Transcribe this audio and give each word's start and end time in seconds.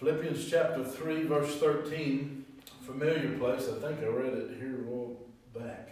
Philippians 0.00 0.48
chapter 0.48 0.82
3, 0.82 1.24
verse 1.24 1.56
13, 1.56 2.46
familiar 2.86 3.36
place. 3.36 3.68
I 3.68 3.86
think 3.86 4.00
I 4.00 4.06
read 4.06 4.32
it 4.32 4.56
here 4.58 4.76
a 4.76 4.90
while 4.90 5.14
back. 5.54 5.90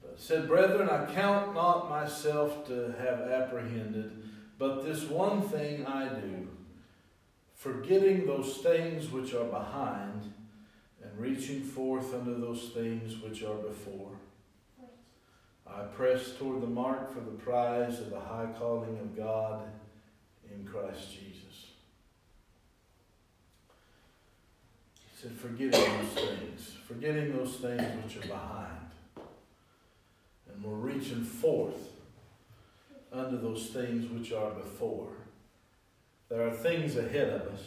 But 0.00 0.12
it 0.12 0.20
said, 0.20 0.46
Brethren, 0.46 0.88
I 0.88 1.12
count 1.12 1.52
not 1.52 1.90
myself 1.90 2.64
to 2.68 2.94
have 3.00 3.22
apprehended, 3.22 4.22
but 4.56 4.84
this 4.84 5.02
one 5.02 5.42
thing 5.42 5.84
I 5.84 6.08
do, 6.10 6.46
forgetting 7.56 8.24
those 8.24 8.58
things 8.58 9.10
which 9.10 9.34
are 9.34 9.46
behind, 9.46 10.32
and 11.02 11.18
reaching 11.18 11.64
forth 11.64 12.14
unto 12.14 12.40
those 12.40 12.70
things 12.72 13.20
which 13.20 13.42
are 13.42 13.56
before. 13.56 14.12
I 15.66 15.82
press 15.82 16.36
toward 16.38 16.62
the 16.62 16.68
mark 16.68 17.12
for 17.12 17.18
the 17.18 17.36
prize 17.36 17.98
of 17.98 18.10
the 18.10 18.20
high 18.20 18.50
calling 18.60 18.96
of 19.00 19.16
God 19.16 19.64
in 20.54 20.64
Christ 20.64 21.10
Jesus. 21.10 21.40
He 25.09 25.09
said, 25.20 25.32
forgetting 25.32 25.70
those 25.70 26.24
things, 26.24 26.76
forgetting 26.86 27.36
those 27.36 27.56
things 27.56 27.82
which 28.02 28.16
are 28.24 28.28
behind. 28.28 28.90
And 30.50 30.64
we're 30.64 30.92
reaching 30.92 31.22
forth 31.22 31.90
unto 33.12 33.38
those 33.38 33.66
things 33.66 34.10
which 34.10 34.32
are 34.32 34.50
before. 34.52 35.08
There 36.30 36.46
are 36.46 36.52
things 36.52 36.96
ahead 36.96 37.28
of 37.28 37.52
us. 37.52 37.60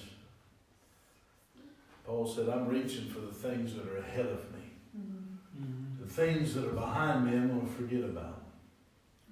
Paul 2.05 2.25
said, 2.25 2.49
I'm 2.49 2.67
reaching 2.67 3.09
for 3.09 3.19
the 3.19 3.31
things 3.31 3.75
that 3.75 3.87
are 3.87 3.97
ahead 3.97 4.25
of 4.25 4.51
me. 4.51 4.63
Mm-hmm. 4.97 6.03
The 6.03 6.09
things 6.09 6.55
that 6.55 6.65
are 6.65 6.73
behind 6.73 7.25
me, 7.25 7.33
I'm 7.33 7.49
going 7.49 7.67
to 7.67 7.73
forget 7.73 8.03
about. 8.03 8.41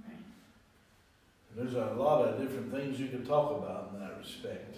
Right. 0.06 0.18
And 1.50 1.58
there's 1.58 1.74
a 1.74 1.96
lot 1.96 2.28
of 2.28 2.40
different 2.40 2.72
things 2.72 3.00
you 3.00 3.08
can 3.08 3.26
talk 3.26 3.52
about 3.52 3.92
in 3.94 4.00
that 4.00 4.18
respect. 4.20 4.78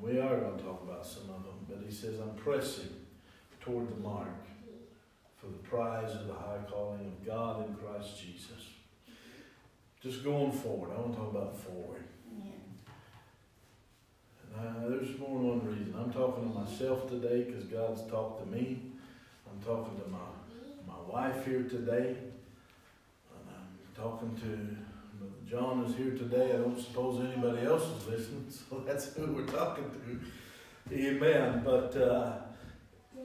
We 0.00 0.18
are 0.18 0.36
going 0.36 0.56
to 0.56 0.64
talk 0.64 0.82
about 0.82 1.04
some 1.04 1.24
of 1.24 1.44
them. 1.44 1.66
But 1.68 1.78
he 1.86 1.92
says, 1.92 2.18
I'm 2.20 2.34
pressing 2.34 2.88
toward 3.60 3.90
the 3.90 4.00
mark 4.00 4.28
for 5.36 5.46
the 5.46 5.58
prize 5.58 6.14
of 6.14 6.26
the 6.26 6.32
high 6.34 6.60
calling 6.68 7.00
of 7.00 7.26
God 7.26 7.66
in 7.66 7.74
Christ 7.74 8.20
Jesus. 8.20 8.68
Just 10.02 10.24
going 10.24 10.52
forward. 10.52 10.90
I 10.96 11.00
want 11.00 11.12
to 11.12 11.18
talk 11.18 11.30
about 11.30 11.56
forward. 11.58 12.04
Yeah. 12.42 12.52
And 14.58 14.86
uh, 14.86 14.88
there's 14.88 15.18
more 15.18 15.38
than 15.38 15.48
one 15.48 15.66
reason. 15.66 15.94
I'm 15.98 16.12
talking 16.12 16.50
to 16.50 16.58
myself 16.58 17.08
today 17.08 17.42
because 17.42 17.64
God's 17.64 18.02
talked 18.10 18.42
to 18.42 18.50
me. 18.56 18.82
I'm 19.50 19.62
talking 19.62 20.00
to 20.00 20.08
my, 20.08 20.18
my 20.86 21.00
wife 21.06 21.44
here 21.44 21.64
today. 21.64 22.16
And 23.36 23.46
I'm 23.48 23.94
talking 23.94 24.34
to 24.36 24.89
Brother 25.20 25.34
John 25.46 25.84
is 25.84 25.94
here 25.96 26.12
today. 26.12 26.54
I 26.54 26.56
don't 26.56 26.80
suppose 26.80 27.22
anybody 27.22 27.66
else 27.66 27.82
is 27.82 28.08
listening, 28.08 28.46
so 28.70 28.82
that's 28.86 29.14
who 29.14 29.26
we're 29.26 29.44
talking 29.44 29.84
to. 29.90 30.96
Amen. 30.96 31.60
But 31.62 31.94
uh, 31.94 32.38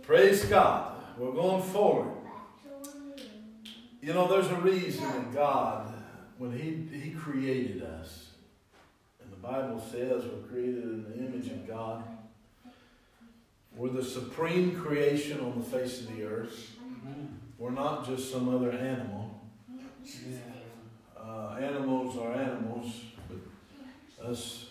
praise 0.01 0.43
God. 0.43 1.01
We're 1.17 1.31
going 1.31 1.63
forward. 1.63 2.11
You 4.01 4.13
know, 4.13 4.27
there's 4.27 4.51
a 4.51 4.55
reason 4.55 5.03
that 5.03 5.33
God, 5.33 5.93
when 6.37 6.51
He, 6.51 6.99
he 6.99 7.11
created 7.11 7.81
us, 7.81 8.31
and 9.23 9.31
the 9.31 9.37
Bible 9.37 9.81
says 9.89 10.25
we're 10.25 10.49
created 10.49 10.83
in 10.83 11.03
the 11.03 11.15
image 11.15 11.47
of 11.47 11.65
God. 11.65 12.03
We're 13.73 13.89
the 13.89 14.03
supreme 14.03 14.75
creation 14.75 15.39
on 15.39 15.59
the 15.59 15.65
face 15.65 16.01
of 16.01 16.13
the 16.13 16.25
earth. 16.25 16.75
We're 17.57 17.71
not 17.71 18.05
just 18.05 18.33
some 18.33 18.53
other 18.53 18.71
animal. 18.71 19.39
Yeah. 20.03 20.54
Uh, 21.35 21.57
animals 21.59 22.17
are 22.17 22.31
animals, 22.31 23.01
but 23.27 24.25
us, 24.25 24.67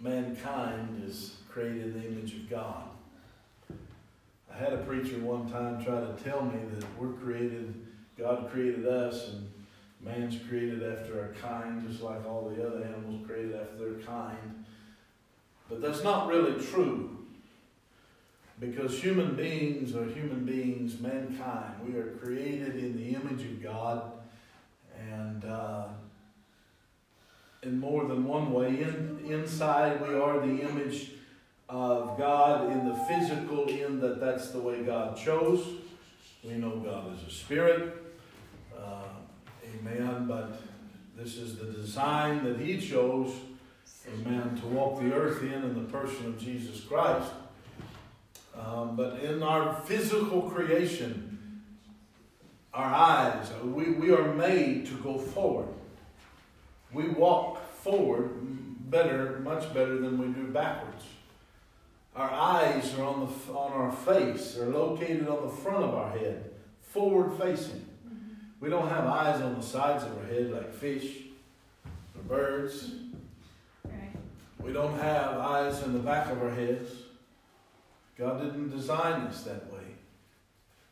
mankind, 0.00 1.00
is 1.06 1.36
created 1.48 1.94
in 1.94 2.00
the 2.00 2.08
image 2.08 2.34
of 2.34 2.50
God. 2.50 2.82
I 4.52 4.56
had 4.58 4.72
a 4.72 4.78
preacher 4.78 5.20
one 5.20 5.48
time 5.48 5.84
try 5.84 6.00
to 6.00 6.12
tell 6.24 6.42
me 6.42 6.58
that 6.74 6.84
we're 6.98 7.12
created, 7.12 7.86
God 8.18 8.50
created 8.50 8.88
us, 8.88 9.28
and 9.28 9.48
man's 10.00 10.36
created 10.48 10.82
after 10.82 11.20
our 11.20 11.32
kind, 11.40 11.88
just 11.88 12.02
like 12.02 12.26
all 12.26 12.48
the 12.48 12.66
other 12.66 12.82
animals 12.82 13.24
created 13.24 13.54
after 13.54 13.76
their 13.76 14.04
kind. 14.04 14.64
But 15.68 15.80
that's 15.80 16.02
not 16.02 16.26
really 16.26 16.60
true. 16.60 17.18
Because 18.58 19.00
human 19.00 19.36
beings 19.36 19.94
are 19.94 20.06
human 20.06 20.44
beings, 20.44 20.98
mankind. 20.98 21.74
We 21.86 21.94
are 21.94 22.16
created 22.20 22.74
in 22.74 22.96
the 22.96 23.14
image 23.14 23.42
of 23.42 23.62
God. 23.62 24.10
And 25.12 25.44
uh, 25.46 25.84
in 27.62 27.78
more 27.78 28.06
than 28.06 28.24
one 28.24 28.52
way, 28.52 28.68
in, 28.68 29.20
inside 29.26 30.00
we 30.06 30.14
are 30.14 30.40
the 30.40 30.62
image 30.62 31.12
of 31.68 32.16
God 32.18 32.72
in 32.72 32.88
the 32.88 32.94
physical, 33.08 33.68
in 33.68 34.00
that 34.00 34.18
that's 34.18 34.50
the 34.50 34.58
way 34.58 34.82
God 34.82 35.16
chose. 35.16 35.64
We 36.42 36.54
know 36.54 36.76
God 36.76 37.14
is 37.14 37.26
a 37.28 37.30
spirit. 37.30 37.96
Uh, 38.76 39.02
amen. 39.74 40.26
But 40.26 40.60
this 41.16 41.36
is 41.36 41.58
the 41.58 41.66
design 41.66 42.44
that 42.44 42.58
He 42.58 42.80
chose, 42.80 43.32
amen, 44.08 44.56
to 44.60 44.66
walk 44.68 45.00
the 45.00 45.12
earth 45.12 45.42
in 45.42 45.52
in 45.52 45.74
the 45.74 45.92
person 45.92 46.26
of 46.26 46.38
Jesus 46.40 46.80
Christ. 46.80 47.30
Um, 48.58 48.96
but 48.96 49.20
in 49.20 49.42
our 49.42 49.74
physical 49.82 50.42
creation, 50.42 51.62
our 52.72 52.92
eyes, 52.92 53.50
we, 53.64 53.92
we 53.92 54.12
are 54.12 54.34
made 54.34 54.86
to 54.86 54.94
go 54.94 55.18
forward. 55.18 55.68
We 56.92 57.08
walk 57.08 57.74
forward 57.74 58.30
better, 58.90 59.40
much 59.40 59.72
better 59.72 59.98
than 59.98 60.18
we 60.18 60.28
do 60.28 60.48
backwards. 60.48 61.04
Our 62.16 62.30
eyes 62.30 62.98
are 62.98 63.04
on, 63.04 63.20
the, 63.20 63.52
on 63.52 63.72
our 63.72 63.92
face, 63.92 64.54
they're 64.54 64.68
located 64.68 65.28
on 65.28 65.46
the 65.46 65.52
front 65.52 65.84
of 65.84 65.94
our 65.94 66.10
head, 66.10 66.50
forward 66.82 67.38
facing. 67.40 67.86
We 68.60 68.68
don't 68.68 68.88
have 68.88 69.06
eyes 69.06 69.40
on 69.40 69.54
the 69.54 69.62
sides 69.62 70.04
of 70.04 70.18
our 70.18 70.24
head 70.24 70.50
like 70.50 70.74
fish 70.74 71.22
or 72.14 72.22
birds. 72.28 72.92
Right. 73.84 74.10
We 74.58 74.72
don't 74.72 74.98
have 74.98 75.38
eyes 75.38 75.82
in 75.82 75.94
the 75.94 75.98
back 76.00 76.30
of 76.30 76.42
our 76.42 76.50
heads. 76.50 76.90
God 78.18 78.42
didn't 78.42 78.70
design 78.70 79.22
us 79.22 79.44
that 79.44 79.72
way. 79.72 79.79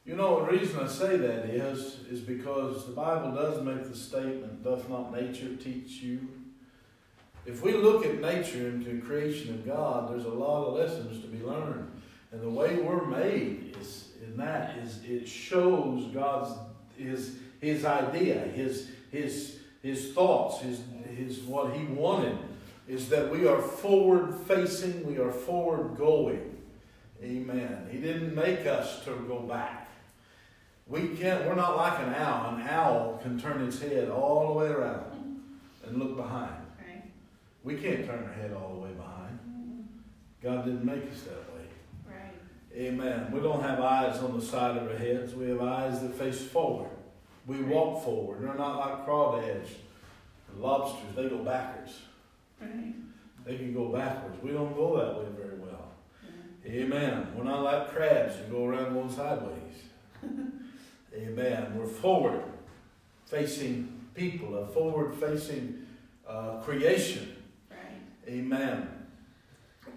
You 0.08 0.16
know, 0.16 0.42
the 0.42 0.52
reason 0.52 0.80
I 0.80 0.86
say 0.86 1.18
that 1.18 1.44
is, 1.50 2.00
is 2.10 2.20
because 2.20 2.86
the 2.86 2.92
Bible 2.92 3.32
does 3.32 3.62
make 3.62 3.84
the 3.84 3.94
statement, 3.94 4.64
doth 4.64 4.88
not 4.88 5.12
nature 5.12 5.54
teach 5.56 6.00
you? 6.00 6.26
If 7.44 7.62
we 7.62 7.74
look 7.74 8.06
at 8.06 8.18
nature 8.18 8.68
and 8.68 8.82
the 8.82 9.06
creation 9.06 9.50
of 9.50 9.66
God, 9.66 10.10
there's 10.10 10.24
a 10.24 10.30
lot 10.30 10.64
of 10.64 10.74
lessons 10.76 11.20
to 11.20 11.26
be 11.26 11.44
learned. 11.44 11.92
And 12.32 12.40
the 12.40 12.48
way 12.48 12.76
we're 12.76 13.04
made 13.04 13.76
is 13.78 14.08
in 14.26 14.38
that 14.38 14.78
is 14.78 15.04
it 15.04 15.28
shows 15.28 16.06
God's 16.06 16.58
his 16.96 17.36
his 17.60 17.84
idea, 17.84 18.38
his 18.38 18.90
his 19.12 19.58
his 19.82 20.14
thoughts, 20.14 20.62
his 20.62 20.80
his 21.14 21.40
what 21.40 21.74
he 21.74 21.84
wanted 21.84 22.38
is 22.86 23.10
that 23.10 23.30
we 23.30 23.46
are 23.46 23.60
forward 23.60 24.34
facing, 24.46 25.06
we 25.06 25.18
are 25.18 25.32
forward 25.32 25.98
going. 25.98 26.56
Amen. 27.22 27.88
He 27.90 27.98
didn't 27.98 28.34
make 28.34 28.64
us 28.64 29.04
to 29.04 29.10
go 29.28 29.40
back. 29.40 29.77
We 30.88 31.08
can't, 31.08 31.44
we're 31.46 31.54
not 31.54 31.76
like 31.76 32.00
an 32.00 32.14
owl. 32.14 32.54
An 32.54 32.66
owl 32.66 33.20
can 33.22 33.38
turn 33.38 33.62
its 33.62 33.78
head 33.78 34.08
all 34.08 34.48
the 34.48 34.52
way 34.54 34.68
around 34.68 35.42
and 35.86 35.98
look 35.98 36.16
behind. 36.16 36.54
Right. 36.78 37.04
We 37.62 37.76
can't 37.76 38.06
turn 38.06 38.24
our 38.24 38.32
head 38.32 38.54
all 38.54 38.74
the 38.74 38.80
way 38.80 38.92
behind. 38.92 39.38
Mm-hmm. 39.46 39.82
God 40.42 40.64
didn't 40.64 40.84
make 40.84 41.12
us 41.12 41.22
that 41.22 41.54
way. 41.54 41.66
Right. 42.08 42.34
Amen. 42.74 43.30
We 43.30 43.40
don't 43.40 43.62
have 43.62 43.80
eyes 43.80 44.18
on 44.22 44.38
the 44.38 44.44
side 44.44 44.78
of 44.78 44.88
our 44.88 44.96
heads. 44.96 45.34
We 45.34 45.50
have 45.50 45.60
eyes 45.60 46.00
that 46.00 46.14
face 46.14 46.40
forward. 46.40 46.90
We 47.46 47.62
walk 47.62 48.02
forward. 48.02 48.42
They're 48.42 48.54
not 48.54 48.78
like 48.78 49.06
crawdads. 49.06 49.68
The 50.54 50.62
lobsters, 50.62 51.14
they 51.14 51.28
go 51.28 51.38
backwards. 51.38 52.00
Right. 52.60 52.94
They 53.44 53.56
can 53.56 53.74
go 53.74 53.88
backwards. 53.90 54.42
We 54.42 54.52
don't 54.52 54.74
go 54.74 54.96
that 54.96 55.18
way 55.18 55.26
very 55.38 55.58
well. 55.58 55.90
Yeah. 56.64 56.72
Amen. 56.72 57.26
We're 57.36 57.44
not 57.44 57.62
like 57.62 57.90
crabs 57.90 58.36
who 58.36 58.44
go 58.52 58.64
around 58.64 58.94
going 58.94 59.10
sideways. 59.10 59.52
Amen. 61.14 61.74
We're 61.76 61.86
forward 61.86 62.42
facing 63.26 64.06
people, 64.14 64.56
a 64.58 64.66
forward 64.66 65.14
facing 65.14 65.86
uh, 66.28 66.60
creation. 66.60 67.36
Right. 67.70 67.78
Amen. 68.28 68.88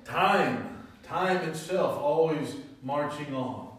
Time, 0.05 0.85
time 1.03 1.37
itself 1.37 1.97
always 1.99 2.55
marching 2.81 3.33
on. 3.33 3.69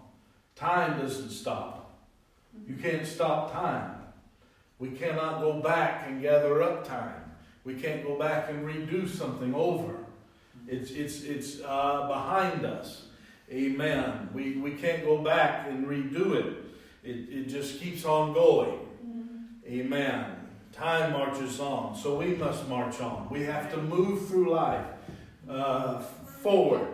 Time 0.54 1.00
doesn't 1.00 1.30
stop. 1.30 1.98
You 2.66 2.76
can't 2.76 3.06
stop 3.06 3.52
time. 3.52 3.96
We 4.78 4.90
cannot 4.90 5.40
go 5.40 5.60
back 5.60 6.04
and 6.06 6.20
gather 6.20 6.62
up 6.62 6.86
time. 6.86 7.32
We 7.64 7.74
can't 7.74 8.04
go 8.04 8.18
back 8.18 8.50
and 8.50 8.66
redo 8.66 9.08
something 9.08 9.54
over. 9.54 9.94
It's, 10.66 10.90
it's, 10.90 11.22
it's 11.22 11.60
uh, 11.64 12.06
behind 12.08 12.64
us. 12.64 13.06
Amen. 13.50 14.28
We, 14.34 14.56
we 14.56 14.72
can't 14.72 15.04
go 15.04 15.18
back 15.18 15.68
and 15.68 15.86
redo 15.86 16.34
it. 16.34 16.56
It, 17.02 17.28
it 17.30 17.48
just 17.48 17.80
keeps 17.80 18.04
on 18.04 18.32
going. 18.32 18.78
Amen. 19.66 20.26
Time 20.72 21.12
marches 21.12 21.60
on, 21.60 21.94
so 21.96 22.16
we 22.18 22.34
must 22.34 22.66
march 22.68 23.00
on. 23.00 23.28
We 23.30 23.42
have 23.42 23.70
to 23.72 23.76
move 23.78 24.26
through 24.28 24.50
life. 24.50 24.86
uh, 25.48 26.00
forward. 26.42 26.88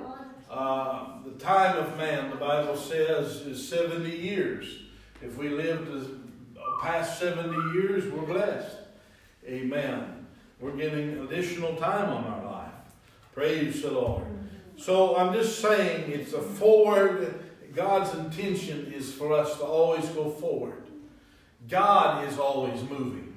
Uh, 0.51 1.23
the 1.25 1.33
time 1.39 1.77
of 1.77 1.97
man, 1.97 2.31
the 2.31 2.37
Bible 2.37 2.77
says, 2.77 3.43
is 3.43 3.67
70 3.69 4.11
years. 4.11 4.67
If 5.23 5.37
we 5.37 5.49
live 5.51 5.87
to 5.87 6.21
past 6.81 7.19
70 7.19 7.51
years, 7.75 8.11
we're 8.13 8.27
blessed. 8.27 8.77
Amen. 9.47 10.27
We're 10.61 10.77
getting 10.77 11.19
additional 11.21 11.77
time 11.77 12.11
on 12.11 12.25
our 12.25 12.45
life. 12.45 12.73
Praise 13.35 13.83
the 13.83 13.91
Lord. 13.91 14.25
So 14.77 15.17
I'm 15.17 15.33
just 15.33 15.61
saying 15.61 16.11
it's 16.11 16.33
a 16.33 16.41
forward. 16.43 17.41
God's 17.79 18.13
intention 18.13 18.93
is 18.93 19.13
for 19.13 19.33
us 19.33 19.57
to 19.59 19.63
always 19.63 20.05
go 20.09 20.31
forward. 20.31 20.83
God 21.69 22.27
is 22.27 22.37
always 22.37 22.83
moving. 22.83 23.35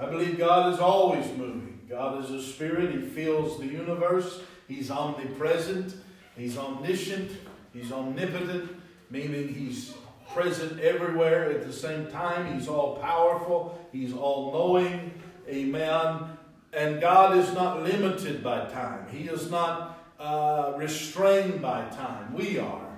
I 0.00 0.06
believe 0.06 0.38
God 0.38 0.72
is 0.72 0.78
always 0.78 1.26
moving. 1.36 1.80
God 1.90 2.24
is 2.24 2.30
a 2.30 2.40
spirit. 2.40 2.94
He 2.94 3.00
fills 3.00 3.58
the 3.58 3.66
universe. 3.66 4.42
He's 4.68 4.92
omnipresent. 4.92 5.92
He's 6.36 6.56
omniscient. 6.56 7.32
He's 7.72 7.90
omnipotent, 7.90 8.80
meaning 9.10 9.52
he's 9.52 9.92
present 10.32 10.78
everywhere 10.78 11.50
at 11.50 11.66
the 11.66 11.72
same 11.72 12.06
time. 12.12 12.56
He's 12.56 12.68
all 12.68 12.98
powerful. 12.98 13.76
He's 13.90 14.14
all 14.14 14.52
knowing. 14.52 15.20
Amen. 15.48 16.38
And 16.72 17.00
God 17.00 17.36
is 17.36 17.52
not 17.54 17.82
limited 17.82 18.44
by 18.44 18.66
time. 18.66 19.08
He 19.10 19.24
is 19.24 19.50
not 19.50 19.98
uh, 20.20 20.74
restrained 20.76 21.60
by 21.60 21.88
time. 21.88 22.34
We 22.34 22.60
are. 22.60 22.91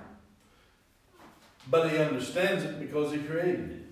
But 1.69 1.89
He 1.91 1.97
understands 1.97 2.63
it 2.63 2.79
because 2.79 3.11
He 3.11 3.19
created 3.19 3.71
it. 3.71 3.85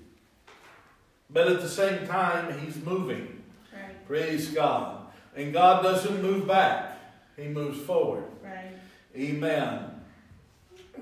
But 1.29 1.47
at 1.47 1.61
the 1.61 1.69
same 1.69 2.07
time, 2.07 2.59
He's 2.59 2.77
moving. 2.77 3.43
Right, 3.73 4.05
Praise 4.07 4.49
God. 4.49 5.07
And 5.35 5.51
God 5.51 5.81
doesn't 5.81 6.21
move 6.21 6.47
back, 6.47 6.99
He 7.35 7.47
moves 7.47 7.79
forward. 7.79 8.25
right. 8.43 8.71
Amen. 9.15 9.89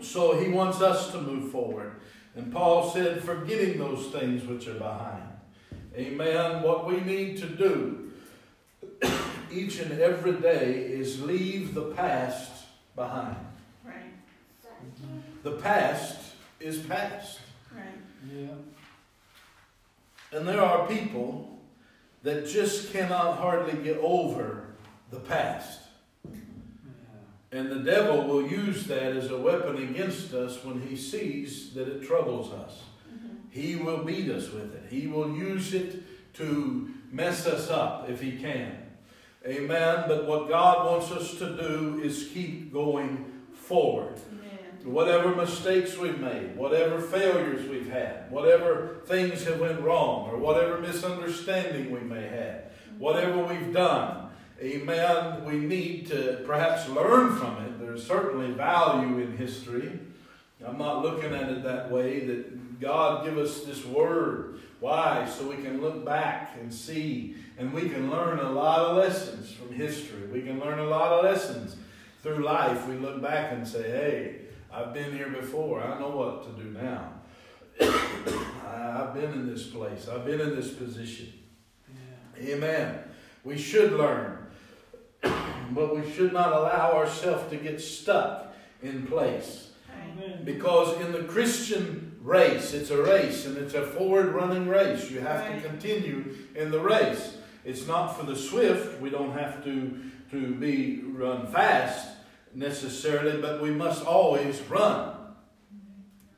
So 0.02 0.40
He 0.40 0.50
wants 0.50 0.82
us 0.82 1.12
to 1.12 1.20
move 1.22 1.52
forward. 1.52 1.96
And 2.36 2.52
Paul 2.52 2.90
said, 2.90 3.22
forgetting 3.24 3.78
those 3.78 4.08
things 4.08 4.46
which 4.48 4.68
are 4.68 4.76
behind. 4.76 5.24
Amen. 5.96 6.62
What 6.64 6.88
we 6.88 7.02
need 7.02 7.38
to 7.40 7.46
do 7.46 8.12
each 9.52 9.80
and 9.80 10.00
every 10.00 10.34
day 10.34 10.76
is 10.76 11.22
leave 11.22 11.74
the 11.74 11.92
past 11.92 12.50
behind. 12.96 13.36
Right, 13.84 14.14
The 15.44 15.52
past 15.58 16.21
is 16.62 16.80
past. 16.80 17.40
right. 17.76 17.86
Yeah. 18.32 18.48
And 20.38 20.48
there 20.48 20.62
are 20.62 20.88
people 20.88 21.60
that 22.24 22.48
just 22.48 22.92
cannot 22.94 23.38
hardly 23.38 23.82
get 23.84 23.98
over 23.98 24.66
the 25.10 25.20
past. 25.20 25.80
Yeah. 26.32 26.40
And 27.52 27.70
the 27.70 27.80
devil 27.80 28.24
will 28.24 28.48
use 28.48 28.86
that 28.88 29.16
as 29.18 29.30
a 29.32 29.38
weapon 29.38 29.78
against 29.90 30.34
us 30.34 30.64
when 30.64 30.82
he 30.82 30.96
sees 30.96 31.74
that 31.74 31.88
it 31.88 32.04
troubles 32.04 32.54
us. 32.54 32.84
Mhm. 33.12 33.38
He 33.50 33.76
will 33.76 34.04
beat 34.04 34.30
us 34.30 34.50
with 34.52 34.74
it. 34.74 34.84
He 34.90 35.08
will 35.08 35.36
use 35.36 35.74
it 35.74 36.34
to 36.36 36.90
mess 37.12 37.46
us 37.46 37.70
up 37.70 38.10
if 38.10 38.22
he 38.22 38.38
can. 38.38 38.78
Amen. 39.46 40.06
But 40.08 40.28
what 40.28 40.48
God 40.48 40.86
wants 40.86 41.12
us 41.12 41.38
to 41.40 41.58
do 41.58 42.00
is 42.02 42.30
keep 42.34 42.72
going 42.72 43.26
forward. 43.54 44.20
Whatever 44.84 45.36
mistakes 45.36 45.98
we've 45.98 46.20
made, 46.20 46.56
whatever 46.56 47.00
failures 47.00 47.68
we've 47.70 47.90
had, 47.90 48.32
whatever 48.32 48.98
things 49.06 49.44
have 49.46 49.60
went 49.60 49.80
wrong, 49.82 50.30
or 50.30 50.38
whatever 50.38 50.80
misunderstanding 50.80 51.92
we 51.92 52.00
may 52.00 52.28
have, 52.28 52.64
whatever 52.98 53.44
we've 53.44 53.74
done, 53.74 54.30
amen, 54.60 55.46
we 55.46 55.54
need 55.54 56.08
to 56.08 56.42
perhaps 56.46 56.90
learn 56.90 57.36
from 57.36 57.64
it. 57.64 57.80
There's 57.80 58.06
certainly 58.06 58.52
value 58.52 59.20
in 59.20 59.38
history. 59.38 60.00
I'm 60.66 60.78
not 60.78 61.02
looking 61.02 61.34
at 61.34 61.50
it 61.50 61.64
that 61.64 61.92
way, 61.92 62.26
that 62.26 62.80
God 62.80 63.26
give 63.26 63.38
us 63.38 63.62
this 63.62 63.86
word. 63.86 64.60
Why? 64.80 65.28
So 65.28 65.48
we 65.48 65.58
can 65.58 65.80
look 65.80 66.04
back 66.04 66.58
and 66.60 66.74
see, 66.74 67.36
and 67.58 67.72
we 67.72 67.88
can 67.90 68.10
learn 68.10 68.40
a 68.40 68.52
lot 68.52 68.80
of 68.80 68.98
lessons 68.98 69.52
from 69.52 69.72
history. 69.72 70.26
We 70.28 70.42
can 70.42 70.60
learn 70.60 70.80
a 70.80 70.86
lot 70.86 71.12
of 71.12 71.24
lessons 71.24 71.76
through 72.24 72.44
life. 72.44 72.88
We 72.88 72.96
look 72.96 73.22
back 73.22 73.52
and 73.52 73.68
say, 73.68 73.84
hey, 73.84 74.36
I've 74.74 74.94
been 74.94 75.12
here 75.16 75.30
before. 75.30 75.84
I 75.84 76.00
know 76.00 76.10
what 76.10 76.44
to 76.44 76.64
do 76.64 76.70
now. 76.72 77.14
I've 78.66 79.14
been 79.14 79.34
in 79.34 79.48
this 79.48 79.68
place. 79.68 80.08
I've 80.08 80.26
been 80.26 80.40
in 80.40 80.56
this 80.56 80.72
position. 80.72 81.34
Yeah. 82.40 82.54
Amen. 82.56 83.00
We 83.44 83.58
should 83.58 83.94
learn, 83.94 84.38
but 85.24 85.96
we 85.96 86.10
should 86.12 86.32
not 86.32 86.54
allow 86.54 86.94
ourselves 86.94 87.50
to 87.50 87.58
get 87.58 87.82
stuck 87.82 88.54
in 88.82 89.08
place. 89.08 89.72
Amen. 90.14 90.44
Because 90.46 91.00
in 91.02 91.12
the 91.12 91.24
Christian 91.24 92.18
race, 92.22 92.74
it's 92.74 92.92
a 92.92 93.02
race 93.02 93.46
and 93.46 93.58
it's 93.58 93.74
a 93.74 93.86
forward 93.86 94.28
running 94.28 94.68
race. 94.68 95.10
You 95.12 95.20
have 95.22 95.42
Right. 95.42 95.62
to 95.62 95.68
continue 95.68 96.36
in 96.56 96.72
the 96.72 96.80
race. 96.80 97.38
It's 97.66 97.88
not 97.88 98.18
for 98.18 98.26
the 98.26 98.36
swift. 98.36 99.02
We 99.02 99.10
don't 99.10 99.34
have 99.34 99.64
to, 99.66 100.00
to 100.32 100.56
be 100.56 101.02
run 101.04 101.48
fast 101.48 102.08
necessarily, 102.54 103.42
but 103.42 103.62
we 103.62 103.72
must 103.72 104.06
always 104.06 104.62
run 104.64 105.16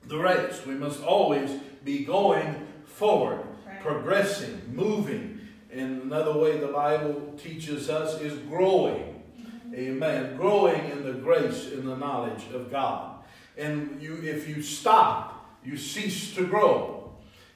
the 0.07 0.18
race. 0.18 0.65
We 0.65 0.75
must 0.75 1.01
always 1.04 1.51
be 1.83 2.06
going 2.06 2.68
forward, 2.86 3.45
right. 3.65 3.81
progressing, 3.81 4.62
moving. 4.71 5.39
And 5.71 6.04
another 6.04 6.38
way 6.38 6.57
the 6.57 6.68
Bible 6.68 7.33
teaches 7.38 7.89
us 7.89 8.21
is 8.21 8.38
growing. 8.39 9.24
Mm-hmm. 9.42 9.75
Amen. 9.75 10.38
Growing 10.38 10.89
in 10.92 11.04
the 11.04 11.13
grace 11.13 11.71
and 11.71 11.88
the 11.88 11.95
knowledge 11.95 12.44
of 12.54 12.69
God. 12.69 13.24
And 13.57 14.01
you, 14.01 14.21
if 14.24 14.48
you 14.48 14.62
stop, 14.62 15.60
you 15.63 15.77
cease 15.77 16.33
to 16.36 16.45
grow. 16.45 17.12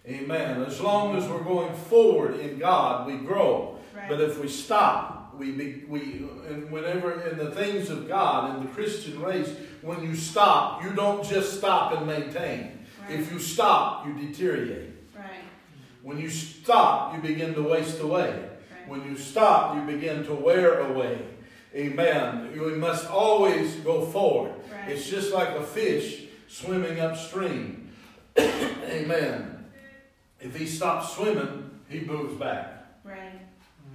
Amen. 0.07 0.63
As 0.63 0.79
long 0.79 1.17
as 1.17 1.27
we're 1.27 1.43
going 1.43 1.73
forward 1.73 2.39
in 2.39 2.57
God, 2.57 3.07
we 3.07 3.17
grow. 3.17 3.77
Right. 3.95 4.07
But 4.07 4.21
if 4.21 4.39
we 4.39 4.47
stop, 4.47 5.16
we 5.37 5.51
be, 5.51 5.83
we 5.87 6.01
and 6.47 6.71
whenever 6.71 7.21
in 7.29 7.37
the 7.37 7.51
things 7.51 7.89
of 7.89 8.07
God 8.07 8.55
in 8.57 8.65
the 8.65 8.71
Christian 8.71 9.21
race, 9.21 9.49
when 9.81 10.01
you 10.03 10.15
stop, 10.15 10.83
you 10.83 10.91
don't 10.93 11.23
just 11.23 11.57
stop 11.57 11.93
and 11.93 12.07
maintain. 12.07 12.79
Right, 13.01 13.19
If 13.19 13.31
you 13.31 13.39
stop, 13.39 14.05
you 14.07 14.13
deteriorate. 14.13 14.89
right, 15.15 15.25
When 16.01 16.17
you 16.17 16.29
stop, 16.29 17.13
you 17.15 17.21
begin 17.21 17.53
to 17.53 17.61
waste 17.63 17.99
away. 18.01 18.31
right. 18.31 18.87
When 18.89 19.03
you 19.05 19.17
stop, 19.17 19.75
you 19.75 19.81
begin 19.95 20.25
to 20.25 20.33
wear 20.33 20.79
away. 20.79 21.19
Amen. 21.75 22.51
You 22.55 22.75
must 22.77 23.07
always 23.09 23.75
go 23.77 24.05
forward. 24.05 24.53
Right. 24.71 24.89
It's 24.91 25.07
just 25.09 25.33
like 25.33 25.49
a 25.49 25.63
fish 25.63 26.23
swimming 26.47 26.99
upstream. 26.99 27.91
Amen. 28.39 29.65
If 30.39 30.55
he 30.55 30.65
stops 30.65 31.13
swimming, 31.13 31.69
he 31.89 31.99
moves 32.01 32.35
back. 32.39 32.85
Right, 33.03 33.41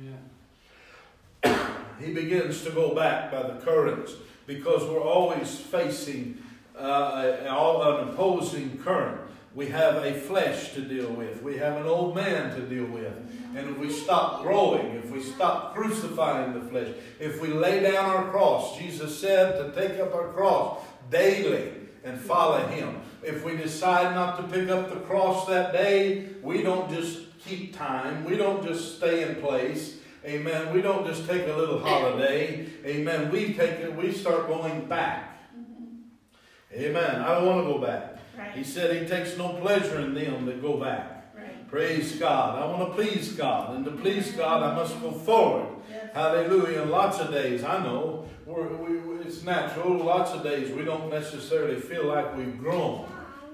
Yeah. 0.03 1.59
He 2.03 2.13
begins 2.13 2.63
to 2.65 2.71
go 2.71 2.95
back 2.95 3.31
by 3.31 3.43
the 3.43 3.61
currents 3.61 4.13
because 4.47 4.83
we're 4.85 5.03
always 5.03 5.57
facing 5.57 6.43
uh, 6.77 7.37
an 7.41 8.09
opposing 8.09 8.79
current. 8.79 9.21
We 9.55 9.67
have 9.67 9.97
a 9.97 10.15
flesh 10.15 10.73
to 10.73 10.81
deal 10.81 11.11
with. 11.11 11.43
We 11.43 11.59
have 11.59 11.77
an 11.77 11.87
old 11.87 12.17
man 12.17 12.55
to 12.57 12.63
deal 12.63 12.87
with. 12.87 13.13
And 13.55 13.69
if 13.69 13.79
we 13.79 13.91
stop 13.91 14.43
growing, 14.43 14.95
if 14.97 15.11
we 15.11 15.23
stop 15.23 15.75
crucifying 15.75 16.55
the 16.55 16.67
flesh, 16.69 16.89
if 17.21 17.41
we 17.41 17.49
lay 17.49 17.81
down 17.81 18.07
our 18.07 18.31
cross, 18.31 18.79
Jesus 18.79 19.19
said 19.19 19.59
to 19.59 19.81
take 19.81 20.01
up 20.01 20.15
our 20.15 20.29
cross 20.33 20.83
daily 21.11 21.73
and 22.03 22.19
follow 22.19 22.67
Him. 22.67 23.01
If 23.23 23.45
we 23.45 23.57
decide 23.57 24.15
not 24.15 24.39
to 24.39 24.43
pick 24.45 24.71
up 24.71 24.89
the 24.89 25.01
cross 25.01 25.47
that 25.49 25.73
day, 25.73 26.31
we 26.43 26.63
don't 26.63 26.91
just 26.91 27.39
keep 27.45 27.77
time. 27.77 28.25
We 28.25 28.37
don't 28.37 28.67
just 28.67 28.97
stay 28.97 29.29
in 29.29 29.37
place. 29.37 29.99
Amen. 30.25 30.73
We 30.73 30.83
don't 30.83 31.07
just 31.07 31.27
take 31.27 31.47
a 31.49 31.53
little 31.53 31.81
holiday. 31.81 32.67
Amen. 32.87 33.31
We 33.33 33.55
take 33.55 33.81
it, 33.81 33.95
we 33.97 34.13
start 34.13 34.47
going 34.47 34.85
back. 34.87 35.39
Mm-hmm. 35.59 36.81
Amen. 36.81 37.21
I 37.23 37.35
don't 37.35 37.47
want 37.47 37.67
to 37.67 37.73
go 37.73 37.79
back. 37.79 38.09
He 38.55 38.65
said 38.65 39.01
he 39.03 39.09
takes 39.09 39.37
no 39.37 39.55
pleasure 39.55 40.01
in 40.01 40.15
them 40.15 40.47
that 40.47 40.61
go 40.63 40.77
back. 40.79 41.35
right. 41.37 41.69
Praise 41.69 42.17
God. 42.17 42.63
I 42.63 42.67
want 42.67 42.91
to 42.91 42.95
please 43.03 43.33
God. 43.33 43.75
And 43.77 43.85
to 43.85 43.91
please 43.93 44.31
God, 44.33 44.63
I 44.63 44.75
must 44.75 45.01
go 45.01 45.11
forward. 45.13 45.69
Yes. 45.91 46.11
Hallelujah. 46.15 46.83
And 46.83 46.91
lots 46.91 47.19
of 47.19 47.31
days, 47.33 47.65
I 47.65 47.83
know, 47.83 48.27
we- 48.47 49.23
it's 49.27 49.43
natural. 49.45 49.97
Lots 49.97 50.33
of 50.33 50.43
days 50.43 50.71
we 50.73 50.85
don't 50.85 51.09
necessarily 51.11 51.81
feel 51.81 52.05
like 52.05 52.37
we've 52.37 52.59
grown. 52.59 53.07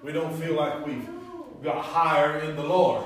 We 0.02 0.12
don't 0.12 0.32
feel 0.34 0.54
like 0.54 0.84
we've 0.86 1.08
got 1.62 1.84
higher 1.84 2.38
in 2.40 2.56
the 2.56 2.62
Lord. 2.64 3.04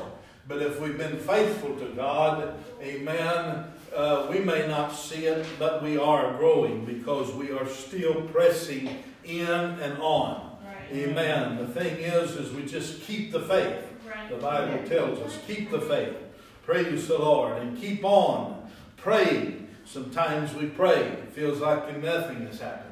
But 0.48 0.62
if 0.62 0.80
we've 0.80 0.98
been 0.98 1.18
faithful 1.18 1.76
to 1.76 1.86
God, 1.94 2.54
amen, 2.80 3.64
uh, 3.94 4.26
we 4.30 4.40
may 4.40 4.66
not 4.66 4.90
see 4.90 5.26
it, 5.26 5.46
but 5.58 5.82
we 5.82 5.96
are 5.98 6.36
growing 6.36 6.84
because 6.84 7.32
we 7.32 7.52
are 7.52 7.66
still 7.66 8.22
pressing 8.22 9.02
in 9.24 9.48
and 9.48 9.98
on. 9.98 10.56
Right, 10.64 11.08
Amen. 11.08 11.58
The 11.58 11.66
thing 11.68 11.96
is, 11.98 12.32
is 12.32 12.52
we 12.52 12.64
just 12.64 13.02
keep 13.02 13.32
the 13.32 13.40
faith. 13.40 13.84
right. 14.08 14.28
The 14.30 14.36
Bible 14.36 14.86
tells 14.88 15.18
us, 15.20 15.38
keep 15.46 15.70
the 15.70 15.80
faith. 15.80 16.16
Praise 16.64 17.08
the 17.08 17.18
Lord 17.18 17.60
and 17.60 17.76
keep 17.76 18.04
on 18.04 18.70
praying 18.96 19.62
Sometimes 19.84 20.54
we 20.54 20.66
pray, 20.66 21.00
it 21.00 21.32
feels 21.32 21.60
like 21.60 22.00
nothing 22.00 22.46
has 22.46 22.60
happened. 22.60 22.91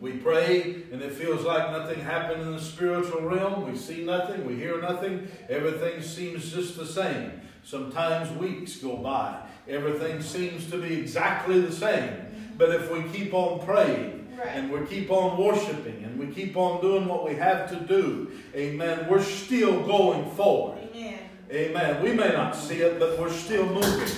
We 0.00 0.12
pray 0.12 0.82
and 0.92 1.02
it 1.02 1.12
feels 1.12 1.44
like 1.44 1.70
nothing 1.70 2.00
happened 2.00 2.42
in 2.42 2.52
the 2.52 2.60
spiritual 2.60 3.22
realm. 3.22 3.70
We 3.70 3.76
see 3.76 4.04
nothing, 4.04 4.46
we 4.46 4.56
hear 4.56 4.80
nothing. 4.80 5.28
Everything 5.48 6.02
seems 6.02 6.52
just 6.52 6.76
the 6.76 6.86
same. 6.86 7.40
Sometimes 7.62 8.30
weeks 8.38 8.76
go 8.76 8.96
by. 8.96 9.40
Everything 9.68 10.22
seems 10.22 10.70
to 10.70 10.78
be 10.78 10.94
exactly 10.94 11.60
the 11.60 11.72
same. 11.72 12.12
But 12.56 12.70
if 12.74 12.90
we 12.90 13.02
keep 13.10 13.34
on 13.34 13.64
praying, 13.64 14.20
and 14.48 14.70
we 14.70 14.86
keep 14.86 15.10
on 15.10 15.36
worshiping 15.36 16.02
and 16.04 16.18
we 16.18 16.26
keep 16.26 16.56
on 16.56 16.80
doing 16.80 17.06
what 17.06 17.24
we 17.28 17.34
have 17.34 17.68
to 17.70 17.76
do, 17.76 18.30
amen, 18.54 19.06
we're 19.08 19.22
still 19.22 19.82
going 19.86 20.30
forward. 20.30 20.78
Amen. 20.94 21.18
Amen. 21.50 22.02
We 22.02 22.12
may 22.12 22.28
not 22.28 22.54
see 22.56 22.76
it, 22.76 22.98
but 22.98 23.18
we're 23.18 23.32
still 23.32 23.66
moving. 23.66 24.16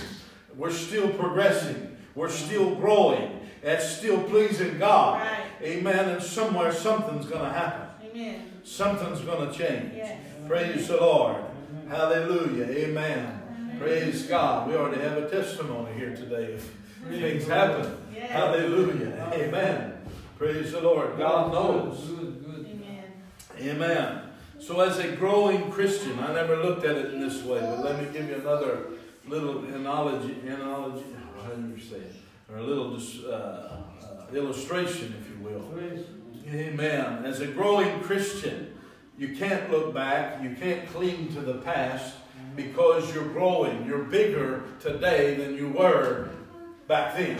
We're 0.56 0.70
still 0.70 1.08
progressing. 1.10 1.96
We're 2.14 2.30
still 2.30 2.74
growing. 2.74 3.40
That's 3.62 3.96
still 3.96 4.22
pleasing 4.24 4.78
God. 4.78 5.22
Right. 5.22 5.46
Amen. 5.62 6.08
And 6.08 6.22
somewhere 6.22 6.72
something's 6.72 7.26
going 7.26 7.44
to 7.44 7.52
happen. 7.52 7.88
Amen. 8.10 8.50
Something's 8.64 9.20
going 9.20 9.50
to 9.50 9.56
change. 9.56 9.92
Yes. 9.96 10.18
Praise 10.46 10.88
the 10.88 10.96
Lord. 10.96 11.36
Amen. 11.36 11.88
Hallelujah. 11.88 12.66
Amen. 12.66 13.76
Praise 13.78 14.24
God. 14.24 14.68
We 14.68 14.76
already 14.76 15.00
have 15.02 15.18
a 15.18 15.28
testimony 15.28 15.94
here 15.94 16.14
today. 16.14 16.54
If 16.54 16.70
things 17.08 17.46
happen. 17.46 17.96
Yes. 18.14 18.30
Hallelujah. 18.30 19.30
Amen. 19.32 19.94
Praise 20.38 20.72
the 20.72 20.80
Lord. 20.80 21.18
God 21.18 21.52
knows. 21.52 21.98
Good, 22.06 22.44
good. 22.44 22.66
Amen. 22.66 23.04
Amen. 23.60 24.22
So, 24.58 24.80
as 24.80 24.98
a 24.98 25.16
growing 25.16 25.70
Christian, 25.72 26.18
I 26.20 26.32
never 26.32 26.56
looked 26.56 26.84
at 26.84 26.96
it 26.96 27.14
in 27.14 27.20
this 27.20 27.42
way, 27.42 27.60
but 27.60 27.84
let 27.84 28.00
me 28.00 28.08
give 28.12 28.28
you 28.28 28.36
another 28.36 28.86
little 29.26 29.64
analogy, 29.64 30.36
analogy, 30.46 31.04
how 31.42 31.50
do 31.50 31.68
you 31.68 31.80
say 31.80 31.96
it? 31.96 32.14
Or 32.50 32.58
a 32.58 32.62
little 32.62 32.96
uh, 32.96 33.32
uh, 33.32 34.26
illustration, 34.32 35.14
if 35.20 35.30
you 35.30 35.31
will. 35.42 35.60
Praise. 35.60 36.04
Amen. 36.48 37.24
As 37.24 37.40
a 37.40 37.46
growing 37.46 38.00
Christian, 38.00 38.74
you 39.18 39.36
can't 39.36 39.70
look 39.70 39.94
back, 39.94 40.42
you 40.42 40.54
can't 40.54 40.88
cling 40.88 41.32
to 41.34 41.40
the 41.40 41.54
past 41.54 42.14
because 42.56 43.14
you're 43.14 43.28
growing. 43.28 43.86
You're 43.86 44.04
bigger 44.04 44.64
today 44.80 45.34
than 45.34 45.56
you 45.56 45.68
were 45.68 46.30
back 46.88 47.16
then. 47.16 47.38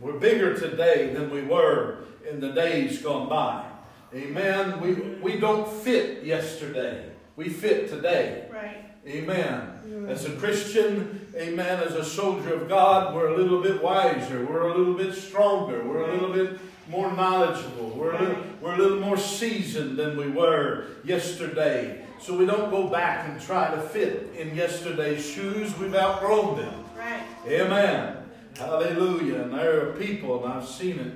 We're 0.00 0.18
bigger 0.18 0.58
today 0.58 1.12
than 1.12 1.30
we 1.30 1.42
were 1.42 2.04
in 2.28 2.40
the 2.40 2.52
days 2.52 3.02
gone 3.02 3.28
by. 3.28 3.66
Amen. 4.14 4.80
We, 4.80 4.94
we 4.94 5.38
don't 5.38 5.70
fit 5.70 6.24
yesterday. 6.24 7.10
We 7.36 7.48
fit 7.48 7.88
today. 7.88 8.48
Right. 8.50 8.89
Amen. 9.06 10.06
As 10.08 10.26
a 10.26 10.30
Christian, 10.32 11.26
amen, 11.34 11.82
as 11.82 11.94
a 11.94 12.04
soldier 12.04 12.54
of 12.54 12.68
God, 12.68 13.14
we're 13.14 13.28
a 13.28 13.36
little 13.36 13.62
bit 13.62 13.82
wiser. 13.82 14.44
We're 14.44 14.68
a 14.68 14.76
little 14.76 14.94
bit 14.94 15.14
stronger. 15.14 15.82
We're 15.82 16.10
a 16.10 16.12
little 16.12 16.32
bit 16.32 16.60
more 16.88 17.10
knowledgeable. 17.12 17.90
We're 17.90 18.12
a 18.12 18.20
little, 18.20 18.44
we're 18.60 18.74
a 18.74 18.78
little 18.78 19.00
more 19.00 19.16
seasoned 19.16 19.96
than 19.96 20.16
we 20.16 20.28
were 20.28 20.88
yesterday. 21.04 22.04
So 22.20 22.36
we 22.36 22.44
don't 22.44 22.70
go 22.70 22.88
back 22.88 23.28
and 23.28 23.40
try 23.40 23.74
to 23.74 23.80
fit 23.80 24.34
in 24.36 24.54
yesterday's 24.54 25.24
shoes. 25.24 25.76
We've 25.78 25.94
outgrown 25.94 26.58
them. 26.58 26.84
Right. 26.96 27.22
Amen. 27.46 28.18
Hallelujah. 28.58 29.42
And 29.42 29.54
there 29.54 29.88
are 29.88 29.92
people, 29.94 30.44
and 30.44 30.52
I've 30.52 30.68
seen 30.68 30.98
it 30.98 31.14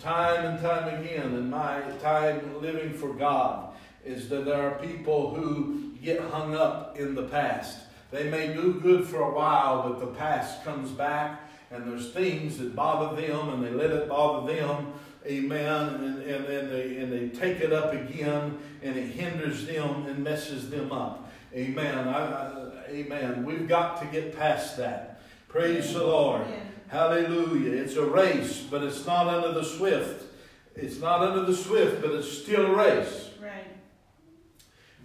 time 0.00 0.44
and 0.44 0.60
time 0.60 1.00
again 1.00 1.34
in 1.34 1.48
my 1.48 1.80
time 2.02 2.60
living 2.60 2.92
for 2.92 3.14
God, 3.14 3.74
is 4.04 4.28
that 4.28 4.44
there 4.44 4.60
are 4.60 4.78
people 4.78 5.34
who 5.34 5.91
get 6.02 6.20
hung 6.20 6.54
up 6.54 6.98
in 6.98 7.14
the 7.14 7.22
past. 7.24 7.78
They 8.10 8.28
may 8.28 8.52
do 8.52 8.80
good 8.80 9.06
for 9.06 9.20
a 9.20 9.34
while, 9.34 9.88
but 9.88 10.00
the 10.00 10.06
past 10.06 10.64
comes 10.64 10.90
back, 10.90 11.40
and 11.70 11.90
there's 11.90 12.10
things 12.10 12.58
that 12.58 12.76
bother 12.76 13.18
them, 13.20 13.48
and 13.50 13.64
they 13.64 13.70
let 13.70 13.90
it 13.90 14.08
bother 14.08 14.52
them. 14.52 14.92
Amen. 15.24 15.94
And, 15.94 16.22
and, 16.22 16.44
and, 16.44 16.70
they, 16.70 16.96
and 16.96 17.12
they 17.12 17.28
take 17.28 17.60
it 17.60 17.72
up 17.72 17.94
again, 17.94 18.58
and 18.82 18.96
it 18.96 19.06
hinders 19.06 19.66
them 19.66 20.06
and 20.06 20.22
messes 20.22 20.68
them 20.68 20.92
up. 20.92 21.30
Amen. 21.54 22.08
I, 22.08 22.18
I, 22.18 22.84
amen. 22.88 23.44
We've 23.44 23.68
got 23.68 24.00
to 24.02 24.06
get 24.06 24.36
past 24.36 24.76
that. 24.78 25.22
Praise 25.48 25.94
the 25.94 26.04
Lord. 26.04 26.42
Amen. 26.42 26.72
Hallelujah. 26.88 27.72
It's 27.72 27.96
a 27.96 28.04
race, 28.04 28.66
but 28.70 28.82
it's 28.82 29.06
not 29.06 29.26
under 29.28 29.52
the 29.52 29.64
swift. 29.64 30.26
It's 30.74 30.98
not 30.98 31.22
under 31.22 31.44
the 31.44 31.56
swift, 31.56 32.02
but 32.02 32.10
it's 32.12 32.30
still 32.30 32.66
a 32.66 32.76
race. 32.76 33.30
Right. 33.40 33.68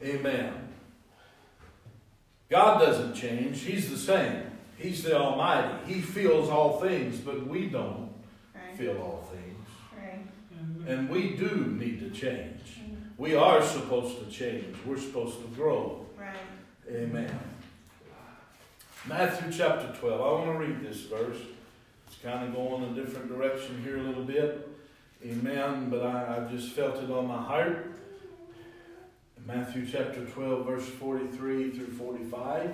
Amen. 0.03 0.66
God 2.49 2.79
doesn't 2.79 3.13
change. 3.13 3.61
He's 3.61 3.89
the 3.89 3.97
same. 3.97 4.43
He's 4.77 5.03
the 5.03 5.17
Almighty. 5.19 5.93
He 5.93 6.01
feels 6.01 6.49
all 6.49 6.79
things, 6.79 7.17
but 7.19 7.47
we 7.47 7.67
don't 7.67 8.09
Right. 8.55 8.77
feel 8.77 8.97
all 8.97 9.27
things. 9.31 9.67
Right. 9.97 10.25
And 10.87 11.09
we 11.09 11.35
do 11.35 11.75
need 11.79 11.99
to 11.99 12.09
change. 12.09 12.61
Mm-hmm. 12.79 12.93
We 13.17 13.35
are 13.35 13.61
supposed 13.61 14.19
to 14.23 14.31
change. 14.31 14.75
We're 14.85 14.99
supposed 14.99 15.41
to 15.41 15.47
grow. 15.55 16.05
Right. 16.17 16.35
Amen. 16.89 17.37
Matthew 19.07 19.51
chapter 19.51 19.93
12. 19.99 20.21
I 20.21 20.47
want 20.47 20.59
to 20.59 20.65
read 20.65 20.81
this 20.81 21.01
verse. 21.01 21.37
It's 22.07 22.17
kind 22.21 22.47
of 22.47 22.53
going 22.55 22.83
a 22.83 22.93
different 22.93 23.29
direction 23.29 23.81
here 23.83 23.97
a 23.97 24.01
little 24.03 24.23
bit. 24.23 24.69
Amen. 25.25 25.89
But 25.89 26.03
I, 26.05 26.37
I've 26.37 26.51
just 26.51 26.73
felt 26.73 26.95
it 26.97 27.09
on 27.09 27.27
my 27.27 27.41
heart. 27.41 27.96
Matthew 29.47 29.87
chapter 29.89 30.25
12, 30.25 30.65
verse 30.65 30.85
43 30.85 31.71
through 31.71 31.87
45. 31.87 32.69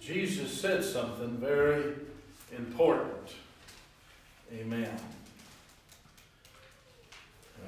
Jesus 0.00 0.60
said 0.60 0.82
something 0.82 1.36
very 1.38 1.94
important. 2.56 3.28
Amen. 4.52 4.90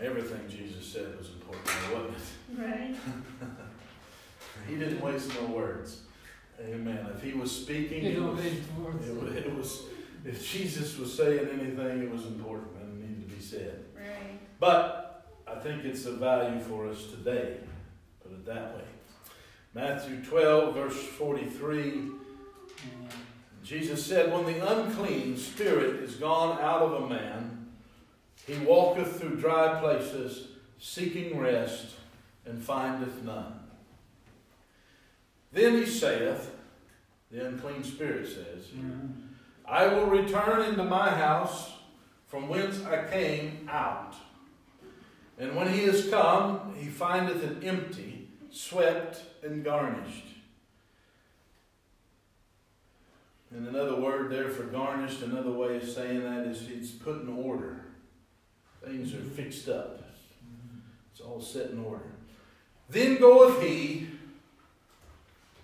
Everything 0.03 0.41
Jesus 0.51 0.85
said 0.85 1.17
was 1.17 1.29
important, 1.31 1.69
wasn't 1.95 2.17
it? 2.17 2.59
Right. 2.59 2.95
He 4.69 4.77
didn't 4.77 5.01
waste 5.01 5.31
no 5.41 5.47
words. 5.47 6.03
Amen. 6.61 7.07
If 7.17 7.23
he 7.23 7.33
was 7.33 7.51
speaking, 7.51 8.05
You 8.05 8.11
it 8.11 8.21
was, 8.21 8.45
words. 8.79 9.09
it 9.09 9.47
it 9.47 9.57
was- 9.57 9.83
if 10.25 10.53
Jesus 10.53 10.99
was 10.99 11.13
saying 11.17 11.49
anything, 11.53 12.03
it 12.03 12.11
was 12.13 12.27
important 12.27 12.69
and 12.81 13.03
it 13.03 13.09
needed 13.09 13.29
to 13.31 13.35
be 13.35 13.43
said. 13.43 13.85
Right. 13.97 14.39
But 14.61 15.09
I 15.09 15.12
think 15.63 15.85
it's 15.85 16.05
of 16.07 16.19
value 16.19 16.61
for 16.61 16.89
us 16.89 17.07
today. 17.07 17.59
Put 18.23 18.33
it 18.33 18.45
that 18.47 18.75
way. 18.75 18.83
Matthew 19.75 20.23
12, 20.25 20.75
verse 20.75 20.97
43. 20.97 22.11
Jesus 23.63 24.05
said, 24.05 24.33
When 24.33 24.45
the 24.45 24.67
unclean 24.67 25.37
spirit 25.37 26.03
is 26.03 26.17
gone 26.17 26.59
out 26.61 26.83
of 26.83 27.05
a 27.05 27.09
man, 27.09 27.69
he 28.47 28.57
walketh 28.59 29.21
through 29.21 29.37
dry 29.37 29.79
places, 29.79 30.49
seeking 30.79 31.39
rest, 31.39 31.95
and 32.45 32.63
findeth 32.63 33.23
none. 33.23 33.61
Then 35.53 35.79
he 35.79 35.87
saith, 35.87 36.51
the 37.31 37.47
unclean 37.47 37.85
spirit 37.85 38.27
says, 38.27 38.67
Mhm. 38.77 39.29
I 39.65 39.87
will 39.87 40.07
return 40.07 40.69
into 40.69 40.85
my 40.85 41.09
house 41.09 41.73
from 42.27 42.49
whence 42.49 42.85
I 42.85 43.07
came 43.09 43.69
out. 43.71 44.15
And 45.43 45.57
when 45.57 45.73
he 45.73 45.81
is 45.81 46.09
come, 46.09 46.73
he 46.79 46.87
findeth 46.87 47.43
it 47.43 47.67
empty, 47.67 48.29
swept, 48.53 49.23
and 49.43 49.65
garnished. 49.65 50.27
And 53.51 53.67
another 53.67 53.97
word 53.97 54.31
there 54.31 54.49
for 54.51 54.63
garnished, 54.63 55.21
another 55.23 55.51
way 55.51 55.79
of 55.79 55.83
saying 55.89 56.23
that 56.23 56.47
is 56.47 56.69
it's 56.69 56.93
put 56.93 57.23
in 57.23 57.29
order. 57.29 57.87
Things 58.85 59.13
are 59.15 59.21
fixed 59.21 59.69
up. 59.69 60.05
It's 61.11 61.21
all 61.21 61.41
set 61.41 61.71
in 61.71 61.85
order. 61.85 62.13
Then 62.89 63.17
goeth 63.17 63.61
he 63.61 64.07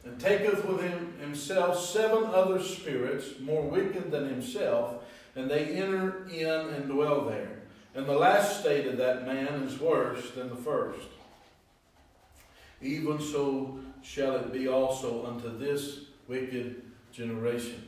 and 0.05 0.19
taketh 0.19 0.65
with 0.65 0.81
him 0.83 1.17
himself 1.21 1.79
seven 1.79 2.25
other 2.25 2.61
spirits 2.61 3.39
more 3.39 3.63
wicked 3.63 4.11
than 4.11 4.29
himself, 4.29 5.05
and 5.37 5.49
they 5.49 5.67
enter 5.67 6.27
in 6.27 6.49
and 6.49 6.89
dwell 6.89 7.27
there. 7.27 7.59
And 7.95 8.07
the 8.07 8.17
last 8.17 8.61
state 8.61 8.87
of 8.87 8.97
that 8.99 9.27
man 9.27 9.63
is 9.63 9.81
worse 9.81 10.31
than 10.33 10.49
the 10.51 10.57
first. 10.57 11.09
Even 12.81 13.21
so 13.21 13.81
shall 14.03 14.37
it 14.37 14.53
be 14.53 14.69
also 14.69 15.27
unto 15.27 15.57
this 15.59 16.01
wicked 16.29 16.83
generation. 17.13 17.83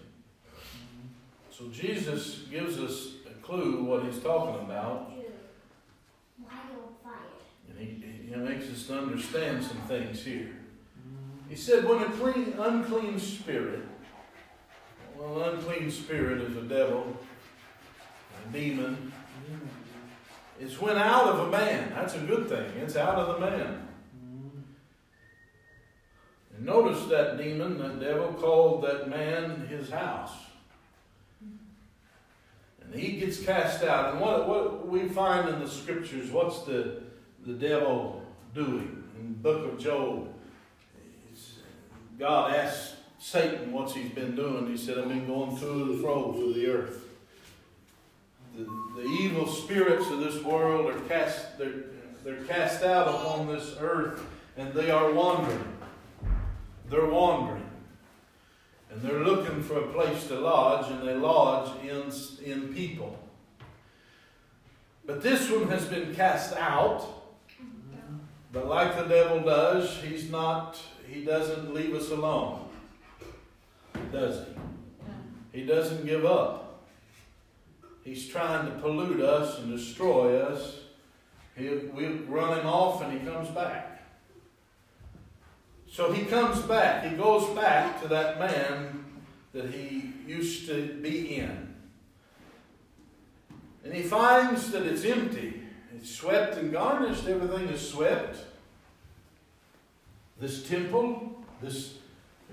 So 1.50 1.68
Jesus 1.68 2.44
gives 2.50 2.78
us 2.78 3.14
a 3.26 3.34
clue 3.42 3.84
what 3.84 4.04
he's 4.04 4.18
talking 4.18 4.64
about, 4.64 5.12
and 7.68 7.78
he, 7.78 8.02
he 8.28 8.34
makes 8.34 8.66
us 8.70 8.90
understand 8.90 9.62
some 9.62 9.76
things 9.82 10.24
here. 10.24 10.50
He 11.48 11.56
said, 11.56 11.84
when 11.84 12.02
a 12.02 12.10
clean, 12.10 12.54
unclean 12.58 13.18
spirit, 13.18 13.82
well, 15.16 15.42
an 15.42 15.56
unclean 15.56 15.90
spirit 15.90 16.40
is 16.42 16.56
a 16.56 16.62
devil, 16.62 17.16
a 18.48 18.52
demon, 18.52 19.12
it's 20.60 20.78
went 20.78 20.98
out 20.98 21.28
of 21.28 21.48
a 21.48 21.50
man. 21.50 21.92
That's 21.94 22.14
a 22.14 22.20
good 22.20 22.48
thing. 22.48 22.70
It's 22.82 22.94
out 22.94 23.16
of 23.16 23.34
the 23.34 23.46
man. 23.46 23.88
And 26.54 26.66
notice 26.66 27.06
that 27.06 27.38
demon, 27.38 27.78
that 27.78 27.98
devil, 27.98 28.34
called 28.34 28.84
that 28.84 29.08
man 29.08 29.66
his 29.68 29.88
house. 29.88 30.32
And 31.40 32.94
he 32.94 33.18
gets 33.18 33.42
cast 33.42 33.82
out. 33.84 34.12
And 34.12 34.20
what, 34.20 34.46
what 34.46 34.86
we 34.86 35.08
find 35.08 35.48
in 35.48 35.60
the 35.60 35.68
scriptures, 35.68 36.30
what's 36.30 36.60
the, 36.60 37.02
the 37.46 37.54
devil 37.54 38.22
doing? 38.54 39.02
In 39.18 39.28
the 39.28 39.38
book 39.38 39.72
of 39.72 39.78
Job, 39.78 40.28
God 42.18 42.54
asked 42.54 42.96
Satan 43.18 43.72
what's 43.72 43.94
he's 43.94 44.10
been 44.10 44.36
doing. 44.36 44.66
He 44.66 44.76
said, 44.76 44.98
I've 44.98 45.08
been 45.08 45.26
going 45.26 45.56
to 45.56 45.82
and 45.84 46.00
fro 46.02 46.34
through 46.34 46.52
the 46.52 46.66
earth. 46.66 47.09
The, 48.56 48.64
the 48.96 49.06
evil 49.08 49.46
spirits 49.46 50.08
of 50.10 50.20
this 50.20 50.42
world 50.42 50.92
are 50.92 51.00
cast, 51.00 51.58
they're, 51.58 51.84
they're 52.24 52.44
cast 52.44 52.82
out 52.82 53.08
upon 53.08 53.46
this 53.46 53.76
earth 53.80 54.24
and 54.56 54.74
they 54.74 54.90
are 54.90 55.12
wandering. 55.12 55.64
They're 56.88 57.06
wandering. 57.06 57.64
And 58.90 59.00
they're 59.00 59.24
looking 59.24 59.62
for 59.62 59.78
a 59.78 59.86
place 59.92 60.26
to 60.28 60.40
lodge, 60.40 60.90
and 60.90 61.06
they 61.06 61.14
lodge 61.14 61.70
in, 61.84 62.12
in 62.44 62.74
people. 62.74 63.16
But 65.06 65.22
this 65.22 65.48
one 65.50 65.68
has 65.68 65.84
been 65.86 66.14
cast 66.14 66.56
out. 66.56 67.06
But 68.52 68.66
like 68.66 68.96
the 68.96 69.04
devil 69.04 69.40
does, 69.40 69.96
he's 70.02 70.28
not, 70.28 70.76
he 71.06 71.24
doesn't 71.24 71.72
leave 71.72 71.94
us 71.94 72.10
alone. 72.10 72.68
Does 74.12 74.44
he? 75.52 75.60
He 75.60 75.66
doesn't 75.66 76.04
give 76.04 76.24
up. 76.24 76.69
He's 78.04 78.28
trying 78.28 78.66
to 78.66 78.78
pollute 78.78 79.20
us 79.20 79.58
and 79.58 79.70
destroy 79.76 80.40
us. 80.40 80.78
We 81.56 82.06
run 82.28 82.58
him 82.58 82.66
off 82.66 83.02
and 83.02 83.12
he 83.12 83.18
comes 83.26 83.48
back. 83.48 84.02
So 85.90 86.12
he 86.12 86.24
comes 86.24 86.60
back. 86.62 87.04
He 87.04 87.16
goes 87.16 87.48
back 87.54 88.00
to 88.02 88.08
that 88.08 88.38
man 88.38 89.04
that 89.52 89.70
he 89.70 90.12
used 90.26 90.68
to 90.68 90.98
be 91.02 91.36
in. 91.36 91.74
And 93.84 93.92
he 93.92 94.02
finds 94.02 94.70
that 94.70 94.86
it's 94.86 95.04
empty. 95.04 95.62
It's 95.96 96.10
swept 96.10 96.56
and 96.56 96.70
garnished. 96.70 97.26
Everything 97.26 97.68
is 97.68 97.86
swept. 97.86 98.38
This 100.38 100.66
temple, 100.66 101.42
this 101.60 101.98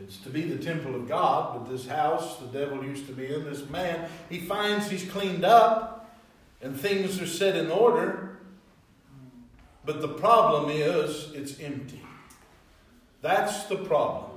it's 0.02 0.18
to 0.18 0.30
be 0.30 0.44
the 0.44 0.64
temple 0.64 0.96
of 0.96 1.08
God, 1.08 1.54
but 1.54 1.72
this 1.72 1.88
house 1.88 2.38
the 2.38 2.48
devil 2.48 2.84
used 2.84 3.08
to 3.08 3.14
be 3.14 3.34
in, 3.34 3.44
this 3.44 3.70
man, 3.70 4.10
he 4.30 4.40
finds 4.40 4.90
he's 4.90 5.10
cleaned 5.10 5.44
up 5.44 6.16
and 6.62 6.80
things 6.80 7.22
are 7.22 7.28
set 7.28 7.56
in 7.56 7.72
order. 7.72 8.38
But 9.86 10.02
the 10.02 10.10
problem 10.10 10.70
is 10.70 11.32
it's 11.34 11.60
empty. 11.60 12.02
That's 13.22 13.64
the 13.64 13.78
problem. 13.78 14.32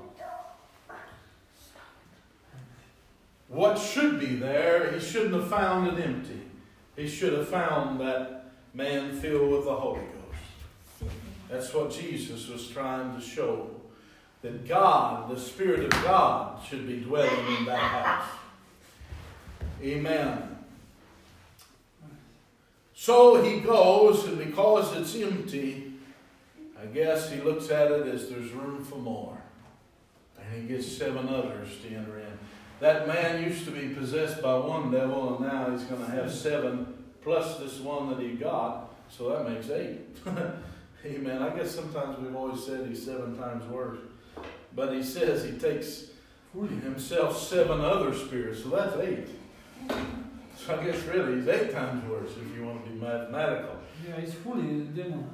What 3.49 3.79
should 3.79 4.21
be 4.21 4.37
there, 4.37 4.93
he 4.93 5.01
shouldn't 5.01 5.35
have 5.35 5.49
found 5.49 5.89
it 5.89 6.05
empty. 6.05 6.41
He 6.95 7.09
should 7.09 7.33
have 7.33 7.49
found 7.49 8.01
that 8.01 8.53
man 8.75 9.13
filled 9.13 9.51
with 9.51 9.65
the 9.65 9.75
Holy 9.75 10.01
Ghost. 10.01 11.13
That's 11.49 11.75
what 11.75 11.91
Jesus 11.91 12.47
was 12.49 12.69
trying 12.69 13.13
to 13.15 13.21
show. 13.21 13.71
That 14.43 14.67
God, 14.67 15.31
the 15.31 15.39
Spirit 15.39 15.85
of 15.85 15.91
God, 16.03 16.63
should 16.65 16.87
be 16.87 17.01
dwelling 17.01 17.57
in 17.59 17.65
that 17.67 17.79
house. 17.79 18.29
Amen. 19.83 20.57
So 22.95 23.43
he 23.43 23.61
goes, 23.61 24.25
and 24.25 24.39
because 24.39 24.95
it's 24.97 25.15
empty, 25.17 25.95
I 26.81 26.87
guess 26.87 27.31
he 27.31 27.41
looks 27.41 27.71
at 27.71 27.91
it 27.91 28.07
as 28.07 28.29
there's 28.29 28.51
room 28.53 28.85
for 28.85 28.97
more. 28.97 29.39
And 30.39 30.63
he 30.63 30.69
gets 30.69 30.87
seven 30.87 31.29
others 31.29 31.69
to 31.83 31.95
enter 31.95 32.19
in. 32.19 32.39
That 32.81 33.07
man 33.07 33.43
used 33.43 33.67
to 33.67 33.71
be 33.71 33.95
possessed 33.95 34.43
by 34.43 34.57
one 34.57 34.91
devil, 34.91 35.37
and 35.37 35.47
now 35.47 35.71
he's 35.71 35.85
going 35.85 36.05
to 36.05 36.11
have 36.11 36.33
seven 36.33 37.05
plus 37.23 37.59
this 37.59 37.79
one 37.79 38.09
that 38.11 38.21
he 38.21 38.33
got. 38.33 38.95
So 39.11 39.31
that 39.31 39.49
makes 39.49 39.69
eight. 39.71 40.01
Amen. 41.05 41.43
I 41.43 41.57
guess 41.57 41.75
sometimes 41.75 42.19
we've 42.19 42.35
always 42.35 42.65
said 42.65 42.87
he's 42.87 43.05
seven 43.05 43.37
times 43.37 43.65
worse. 43.71 43.99
But 44.75 44.93
he 44.95 45.03
says 45.03 45.45
he 45.45 45.53
takes 45.53 46.07
himself 46.53 47.39
seven 47.39 47.81
other 47.81 48.15
spirits, 48.15 48.63
so 48.63 48.71
that's 48.71 48.97
eight. 48.97 49.29
So 50.57 50.79
I 50.79 50.85
guess 50.85 51.03
really 51.05 51.37
he's 51.37 51.49
eight 51.49 51.73
times 51.73 52.05
worse 52.09 52.31
if 52.31 52.57
you 52.57 52.65
want 52.65 52.85
to 52.85 52.91
be 52.91 53.01
mathematical. 53.01 53.77
Yeah, 54.07 54.21
he's 54.21 54.35
fully 54.35 54.63
demonized. 54.63 55.27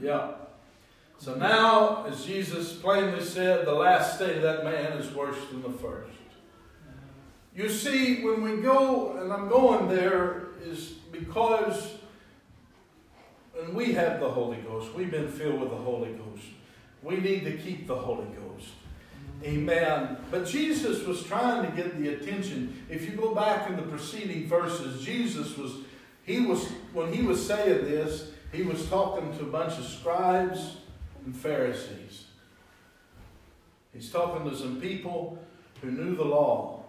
Yeah. 0.00 0.32
So 1.18 1.34
now, 1.36 2.04
as 2.06 2.24
Jesus 2.24 2.72
plainly 2.72 3.22
said, 3.22 3.64
the 3.64 3.74
last 3.74 4.16
state 4.16 4.38
of 4.38 4.42
that 4.42 4.64
man 4.64 4.98
is 4.98 5.14
worse 5.14 5.36
than 5.50 5.62
the 5.62 5.70
first. 5.70 6.10
You 7.54 7.68
see, 7.68 8.24
when 8.24 8.42
we 8.42 8.62
go, 8.62 9.18
and 9.18 9.32
I'm 9.32 9.48
going 9.48 9.88
there, 9.88 10.48
is 10.64 10.92
because, 11.12 11.94
and 13.60 13.74
we 13.74 13.92
have 13.92 14.20
the 14.20 14.28
Holy 14.28 14.56
Ghost, 14.58 14.94
we've 14.94 15.10
been 15.10 15.28
filled 15.28 15.60
with 15.60 15.70
the 15.70 15.76
Holy 15.76 16.12
Ghost. 16.12 16.44
We 17.02 17.18
need 17.18 17.44
to 17.44 17.56
keep 17.56 17.86
the 17.86 17.94
Holy 17.94 18.26
Ghost. 18.26 18.68
Amen. 19.44 20.18
But 20.30 20.46
Jesus 20.46 21.04
was 21.04 21.22
trying 21.24 21.68
to 21.68 21.76
get 21.76 21.98
the 21.98 22.14
attention. 22.14 22.84
If 22.88 23.08
you 23.08 23.16
go 23.16 23.34
back 23.34 23.68
in 23.68 23.76
the 23.76 23.82
preceding 23.82 24.46
verses, 24.46 25.02
Jesus 25.02 25.56
was, 25.56 25.72
he 26.24 26.40
was, 26.40 26.68
when 26.92 27.12
he 27.12 27.22
was 27.22 27.44
saying 27.44 27.84
this, 27.84 28.30
he 28.52 28.62
was 28.62 28.88
talking 28.88 29.36
to 29.38 29.44
a 29.44 29.46
bunch 29.46 29.78
of 29.78 29.84
scribes 29.84 30.76
and 31.24 31.34
Pharisees. 31.34 32.26
He's 33.92 34.10
talking 34.10 34.48
to 34.48 34.56
some 34.56 34.80
people 34.80 35.38
who 35.80 35.90
knew 35.90 36.14
the 36.14 36.24
law. 36.24 36.84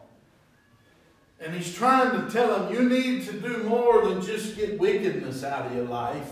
And 1.39 1.53
he's 1.53 1.73
trying 1.73 2.11
to 2.11 2.31
tell 2.31 2.59
them, 2.59 2.73
you 2.73 2.87
need 2.87 3.25
to 3.25 3.33
do 3.33 3.63
more 3.63 4.05
than 4.05 4.21
just 4.21 4.55
get 4.55 4.79
wickedness 4.79 5.43
out 5.43 5.65
of 5.65 5.75
your 5.75 5.85
life. 5.85 6.31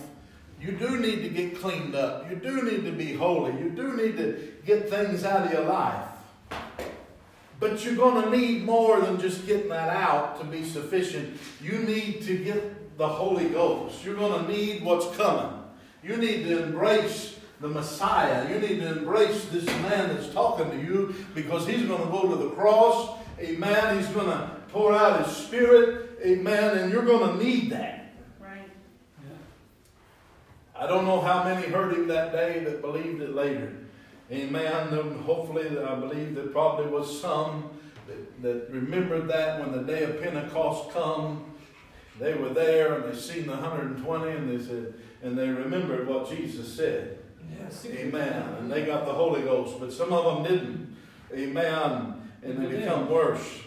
You 0.62 0.74
do 0.74 0.98
need 0.98 1.24
to 1.24 1.30
get 1.30 1.60
cleaned 1.60 1.96
up. 1.96 2.30
You 2.30 2.38
do 2.38 2.62
need 2.62 2.86
to 2.86 2.92
be 2.92 3.14
holy. 3.14 3.60
You 3.60 3.72
do 3.72 3.94
need 3.98 4.16
to 4.18 4.54
get 4.66 4.90
things 4.90 5.24
out 5.24 5.48
of 5.48 5.52
your 5.52 5.66
life. 5.66 6.08
But 7.62 7.86
you're 7.86 7.96
going 7.96 8.24
to 8.24 8.36
need 8.36 8.66
more 8.66 9.00
than 9.02 9.22
just 9.22 9.46
getting 9.46 9.70
that 9.70 9.90
out 9.90 10.40
to 10.40 10.46
be 10.46 10.66
sufficient. 10.66 11.40
You 11.62 11.78
need 11.78 12.24
to 12.24 12.36
get 12.36 12.98
the 12.98 13.08
Holy 13.08 13.50
Ghost. 13.50 14.04
You're 14.04 14.16
going 14.16 14.44
to 14.44 14.52
need 14.52 14.84
what's 14.84 15.16
coming. 15.16 15.62
You 16.04 16.18
need 16.18 16.46
to 16.46 16.64
embrace 16.64 17.38
the 17.60 17.68
Messiah. 17.68 18.52
You 18.52 18.60
need 18.60 18.80
to 18.80 18.98
embrace 18.98 19.46
this 19.52 19.68
man 19.68 20.10
that's 20.10 20.34
talking 20.34 20.72
to 20.72 20.78
you 20.78 21.14
because 21.36 21.68
he's 21.68 21.84
going 21.84 22.02
to 22.04 22.10
go 22.10 22.28
to 22.30 22.36
the 22.36 22.50
cross. 22.50 23.20
Amen. 23.40 24.00
He's 24.00 24.08
going 24.08 24.26
to 24.26 24.50
pour 24.70 24.96
out 24.96 25.24
his 25.24 25.38
spirit. 25.38 26.18
Amen. 26.26 26.80
And 26.80 26.92
you're 26.92 27.06
going 27.06 27.38
to 27.38 27.46
need 27.46 27.70
that. 27.74 28.12
Right. 28.40 28.68
Yeah. 29.24 29.36
I 30.76 30.88
don't 30.88 31.06
know 31.06 31.22
how 31.22 31.44
many 31.44 31.68
heard 31.68 31.94
him 31.94 32.08
that 32.08 32.32
day 32.32 32.64
that 32.64 32.82
believed 32.82 33.22
it 33.22 33.36
later. 33.36 33.72
Amen. 34.32 34.94
And 34.94 35.22
hopefully, 35.22 35.78
I 35.78 35.96
believe 35.96 36.36
there 36.36 36.48
probably 36.48 36.88
was 36.88 37.22
some 37.22 37.70
that, 38.08 38.42
that 38.42 38.70
remembered 38.70 39.28
that 39.28 39.60
when 39.60 39.72
the 39.72 39.84
day 39.84 40.04
of 40.04 40.22
Pentecost 40.22 40.92
come. 40.92 41.46
They 42.20 42.36
were 42.36 42.50
there 42.50 42.96
and 42.96 43.12
they 43.12 43.18
seen 43.18 43.48
the 43.48 43.54
120 43.54 44.32
and 44.32 44.52
they 44.52 44.64
said, 44.64 44.94
and 45.24 45.38
they 45.38 45.50
remembered 45.50 46.08
what 46.08 46.30
Jesus 46.30 46.72
said. 46.72 47.18
Yes. 47.60 47.86
Amen. 47.86 48.44
And 48.60 48.72
they 48.72 48.86
got 48.86 49.06
the 49.06 49.14
Holy 49.14 49.42
Ghost, 49.42 49.80
but 49.80 49.92
some 49.92 50.14
of 50.14 50.44
them 50.44 50.44
didn't. 50.44 50.98
Amen. 51.34 52.22
And 52.44 52.62
they 52.62 52.78
become 52.78 53.10
worse. 53.10 53.62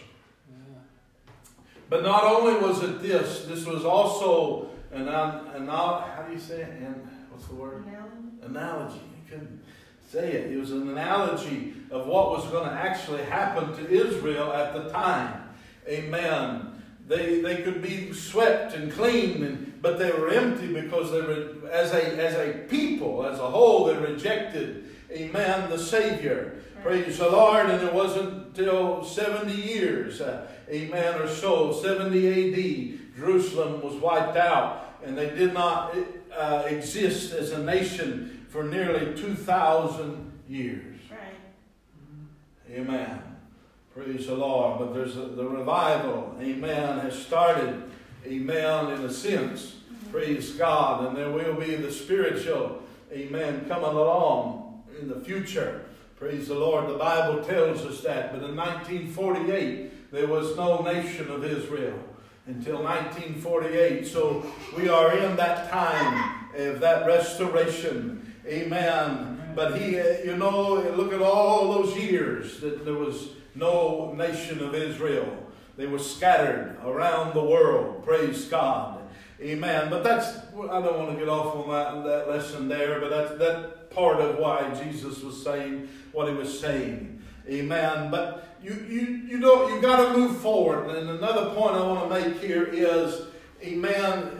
But 1.89 2.03
not 2.03 2.23
only 2.23 2.55
was 2.65 2.81
it 2.81 3.01
this, 3.01 3.45
this 3.45 3.65
was 3.65 3.85
also 3.85 4.69
an, 4.91 5.07
an 5.07 5.67
how 5.67 6.25
do 6.27 6.33
you 6.33 6.39
say 6.39 6.61
it? 6.61 6.69
And 6.81 7.07
what's 7.29 7.45
the 7.47 7.55
word? 7.55 7.85
Analogy. 7.85 8.09
Analogy. 8.41 8.95
You 8.95 9.29
couldn't 9.29 9.64
say 10.07 10.31
it. 10.31 10.51
It 10.51 10.59
was 10.59 10.71
an 10.71 10.89
analogy 10.89 11.73
of 11.91 12.07
what 12.07 12.31
was 12.31 12.45
going 12.47 12.69
to 12.69 12.75
actually 12.75 13.23
happen 13.23 13.73
to 13.75 13.89
Israel 13.89 14.51
at 14.53 14.73
the 14.73 14.89
time. 14.89 15.43
Amen. 15.87 16.81
They, 17.07 17.41
they 17.41 17.61
could 17.61 17.81
be 17.81 18.13
swept 18.13 18.73
and 18.73 18.91
cleaned, 18.91 19.43
and, 19.43 19.81
but 19.81 19.99
they 19.99 20.11
were 20.11 20.29
empty 20.29 20.73
because 20.73 21.11
they 21.11 21.21
were, 21.21 21.69
as 21.69 21.93
a, 21.93 22.03
as 22.17 22.33
a 22.35 22.53
people, 22.67 23.25
as 23.25 23.39
a 23.39 23.47
whole, 23.47 23.85
they 23.85 23.95
rejected, 23.95 24.85
amen, 25.11 25.69
the 25.69 25.77
Savior. 25.77 26.59
Praise 26.81 27.19
the 27.19 27.29
Lord. 27.29 27.67
And 27.67 27.83
it 27.83 27.93
wasn't 27.93 28.57
until 28.57 29.03
70 29.03 29.53
years, 29.53 30.21
uh, 30.21 30.47
amen, 30.69 31.21
or 31.21 31.27
so, 31.27 31.73
70 31.73 32.27
AD, 32.27 33.17
Jerusalem 33.17 33.81
was 33.81 33.95
wiped 33.95 34.37
out, 34.37 34.99
and 35.03 35.17
they 35.17 35.29
did 35.29 35.53
not 35.53 35.95
uh, 36.35 36.63
exist 36.67 37.33
as 37.33 37.51
a 37.51 37.63
nation 37.63 38.44
for 38.55 38.63
nearly 38.63 39.13
2,000 39.13 40.31
years. 40.47 41.01
Right. 41.11 42.71
Amen. 42.71 43.21
Praise 43.93 44.27
the 44.27 44.35
Lord. 44.35 44.79
But 44.79 44.93
there's 44.93 45.17
a, 45.17 45.25
the 45.25 45.45
revival, 45.45 46.37
amen, 46.39 46.99
has 46.99 47.21
started, 47.21 47.83
amen, 48.25 48.93
in 48.93 49.01
a 49.01 49.11
sense. 49.11 49.73
Mm-hmm. 49.73 50.09
Praise 50.09 50.53
God. 50.53 51.05
And 51.05 51.17
there 51.17 51.31
will 51.31 51.55
be 51.55 51.75
the 51.75 51.91
spiritual, 51.91 52.81
amen, 53.11 53.65
coming 53.67 53.89
along 53.89 54.83
in 55.01 55.09
the 55.09 55.19
future. 55.19 55.83
Praise 56.15 56.47
the 56.47 56.55
Lord. 56.55 56.89
The 56.89 56.97
Bible 56.97 57.43
tells 57.43 57.81
us 57.81 57.99
that. 58.03 58.31
But 58.31 58.49
in 58.49 58.55
1948, 58.55 60.13
there 60.13 60.27
was 60.27 60.55
no 60.55 60.81
nation 60.81 61.29
of 61.29 61.43
Israel. 61.43 61.99
until 62.47 62.81
1948. 62.83 64.07
So 64.07 64.45
we 64.77 64.87
are 64.87 65.17
in 65.17 65.35
that 65.35 65.69
time 65.69 66.47
of 66.55 66.79
that 66.79 67.05
restoration. 67.05 68.25
Amen. 68.47 69.53
But 69.55 69.79
he, 69.79 69.99
uh, 69.99 70.17
you 70.23 70.37
know, 70.37 70.75
look 70.95 71.13
at 71.13 71.21
all 71.21 71.73
those 71.73 71.97
years 71.97 72.59
that 72.59 72.85
there 72.85 72.93
was 72.93 73.29
no 73.55 74.13
nation 74.13 74.61
of 74.61 74.75
Israel. 74.75 75.27
They 75.77 75.87
were 75.87 75.99
scattered 75.99 76.77
around 76.83 77.33
the 77.33 77.43
world. 77.43 78.05
Praise 78.05 78.45
God. 78.45 79.01
Amen. 79.41 79.89
But 79.89 80.03
that's, 80.03 80.37
I 80.37 80.81
don't 80.81 80.97
want 80.97 81.11
to 81.11 81.17
get 81.17 81.27
off 81.27 81.55
on 81.55 81.69
that, 81.69 82.07
that 82.07 82.29
lesson 82.29 82.67
there, 82.67 82.99
but 82.99 83.09
that's 83.09 83.37
that 83.39 83.89
part 83.89 84.19
of 84.19 84.37
why 84.37 84.73
Jesus 84.83 85.21
was 85.21 85.41
saying 85.43 85.89
what 86.11 86.29
he 86.29 86.33
was 86.33 86.57
saying. 86.59 87.21
Amen. 87.49 88.11
But 88.11 88.57
you, 88.61 88.73
you, 88.89 89.01
you 89.27 89.37
know, 89.37 89.67
you 89.67 89.81
got 89.81 90.13
to 90.13 90.17
move 90.17 90.37
forward. 90.37 90.95
And 90.95 91.09
another 91.09 91.53
point 91.53 91.75
I 91.75 91.85
want 91.87 92.09
to 92.09 92.29
make 92.29 92.41
here 92.41 92.63
is, 92.63 93.27
amen, 93.61 94.31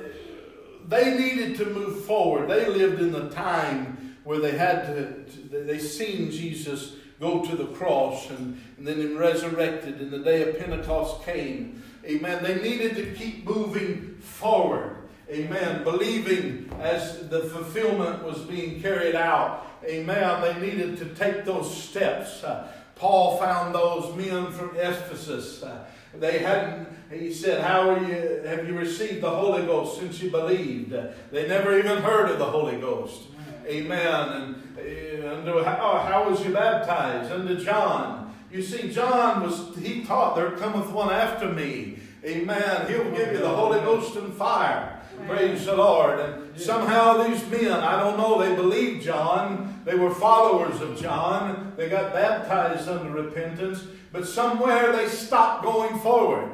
they 0.88 1.18
needed 1.18 1.58
to 1.58 1.66
move 1.66 2.06
forward. 2.06 2.50
They 2.50 2.68
lived 2.68 3.02
in 3.02 3.12
the 3.12 3.30
time 3.30 4.18
where 4.24 4.40
they 4.40 4.58
had 4.58 4.86
to, 4.88 5.26
they 5.50 5.80
seen 5.80 6.32
Jesus 6.32 6.96
go 7.20 7.44
to 7.46 7.56
the 7.56 7.68
cross 7.68 8.30
and, 8.30 8.62
and 8.78 8.88
then 8.88 9.18
resurrected 9.18 10.02
and 10.02 10.12
the 10.12 10.20
day 10.20 10.50
of 10.50 10.60
Pentecost 10.60 11.24
came. 11.24 11.82
Amen. 12.06 12.44
They 12.44 12.62
needed 12.62 12.96
to 12.96 13.14
keep 13.14 13.46
moving 13.46 14.18
forward. 14.20 14.98
Amen. 15.30 15.84
Believing 15.84 16.70
as 16.80 17.28
the 17.30 17.42
fulfillment 17.46 18.24
was 18.24 18.40
being 18.42 18.82
carried 18.82 19.16
out. 19.16 19.66
Amen. 19.84 20.42
They 20.42 20.68
needed 20.68 20.98
to 20.98 21.06
take 21.16 21.46
those 21.46 21.76
steps. 21.76 22.44
Uh, 22.44 22.72
Paul 22.96 23.38
found 23.38 23.74
those 23.74 24.16
men 24.16 24.52
from 24.52 24.76
Ephesus. 24.76 25.64
Uh, 25.64 25.86
they 26.20 26.40
hadn't, 26.40 26.88
he 27.12 27.32
said, 27.32 27.62
How 27.62 27.90
are 27.90 28.00
you, 28.00 28.42
have 28.46 28.68
you 28.68 28.78
received 28.78 29.22
the 29.22 29.30
Holy 29.30 29.66
Ghost 29.66 30.00
since 30.00 30.22
you 30.22 30.32
believed? 30.32 30.96
They 31.32 31.48
never 31.48 31.78
even 31.78 32.02
heard 32.02 32.30
of 32.30 32.40
the 32.40 32.46
Holy 32.46 32.78
Ghost. 32.78 33.24
Amen. 33.68 34.62
And 34.78 35.50
uh, 35.50 35.64
how, 35.64 36.00
how 36.00 36.30
was 36.30 36.46
you 36.46 36.54
baptized? 36.54 37.32
Under 37.32 37.56
John. 37.56 38.36
You 38.52 38.62
see, 38.62 38.92
John 38.92 39.44
was, 39.44 39.76
he 39.78 40.04
taught, 40.04 40.36
There 40.36 40.52
cometh 40.52 40.90
one 40.92 41.10
after 41.10 41.48
me. 41.48 42.00
Amen. 42.24 42.88
He'll 42.88 43.12
give 43.12 43.34
you 43.34 43.40
the 43.40 43.50
Holy 43.50 43.80
Ghost 43.82 44.16
and 44.16 44.34
fire. 44.34 44.95
Praise 45.28 45.66
the 45.66 45.76
Lord. 45.76 46.20
And 46.20 46.60
somehow 46.60 47.24
these 47.24 47.48
men, 47.50 47.72
I 47.72 48.00
don't 48.00 48.18
know, 48.18 48.40
they 48.40 48.56
believed 48.56 49.04
John. 49.04 49.82
They 49.86 49.96
were 49.96 50.14
followers 50.14 50.82
of 50.82 51.00
John. 51.00 51.74
They 51.78 51.90
got 51.90 52.14
baptized 52.14 52.88
under 52.88 53.12
repentance. 53.12 53.84
But 54.12 54.28
somewhere 54.28 54.92
they 54.92 55.08
stopped 55.08 55.64
going 55.64 56.00
forward. 56.00 56.52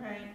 Right. 0.00 0.32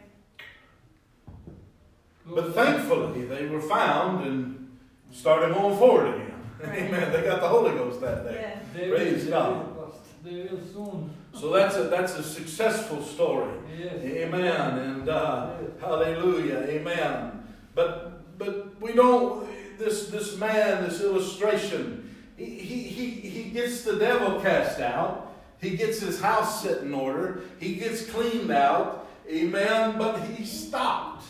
But 2.26 2.54
thankfully, 2.54 3.26
they 3.26 3.48
were 3.48 3.62
found 3.62 4.26
and 4.26 4.78
started 5.12 5.54
going 5.54 5.78
forward 5.78 6.16
again. 6.16 6.34
Amen. 6.64 7.12
They 7.12 7.24
got 7.24 7.42
the 7.42 7.48
Holy 7.48 7.72
Ghost 7.72 8.02
that 8.02 8.24
day. 8.24 8.60
They 8.74 8.90
Praise 8.90 9.26
will, 9.26 9.32
God. 9.32 9.54
They 9.54 9.58
will, 9.58 9.88
Pastor. 9.88 10.10
They 10.24 10.56
will 10.56 10.66
soon. 10.74 11.21
So 11.34 11.52
that's 11.52 11.76
a 11.76 11.84
that's 11.84 12.17
a 12.17 12.24
successful 12.24 13.02
story. 13.02 13.54
Yes. 13.78 13.94
Amen. 14.04 14.78
And 14.80 15.10
uh, 15.10 15.54
hallelujah. 15.80 16.65
Amen. 16.67 17.44
But 17.74 18.38
but 18.38 18.80
we 18.82 18.94
don't 18.94 19.48
this 19.80 20.08
this 20.10 20.38
man, 20.38 20.84
this 20.84 21.02
illustration, 21.02 22.15
he, 22.38 22.46
he, 22.46 22.84
he, 22.84 23.10
he 23.30 23.50
gets 23.50 23.84
the 23.84 23.98
devil 23.98 24.39
cast 24.41 24.80
out. 24.80 25.34
He 25.60 25.78
gets 25.78 26.00
his 26.00 26.20
house 26.20 26.63
set 26.63 26.82
in 26.82 26.94
order. 26.94 27.41
He 27.60 27.76
gets 27.76 28.06
cleaned 28.10 28.52
out. 28.52 29.08
Amen. 29.30 29.98
But 29.98 30.20
he 30.22 30.46
stopped 30.46 31.26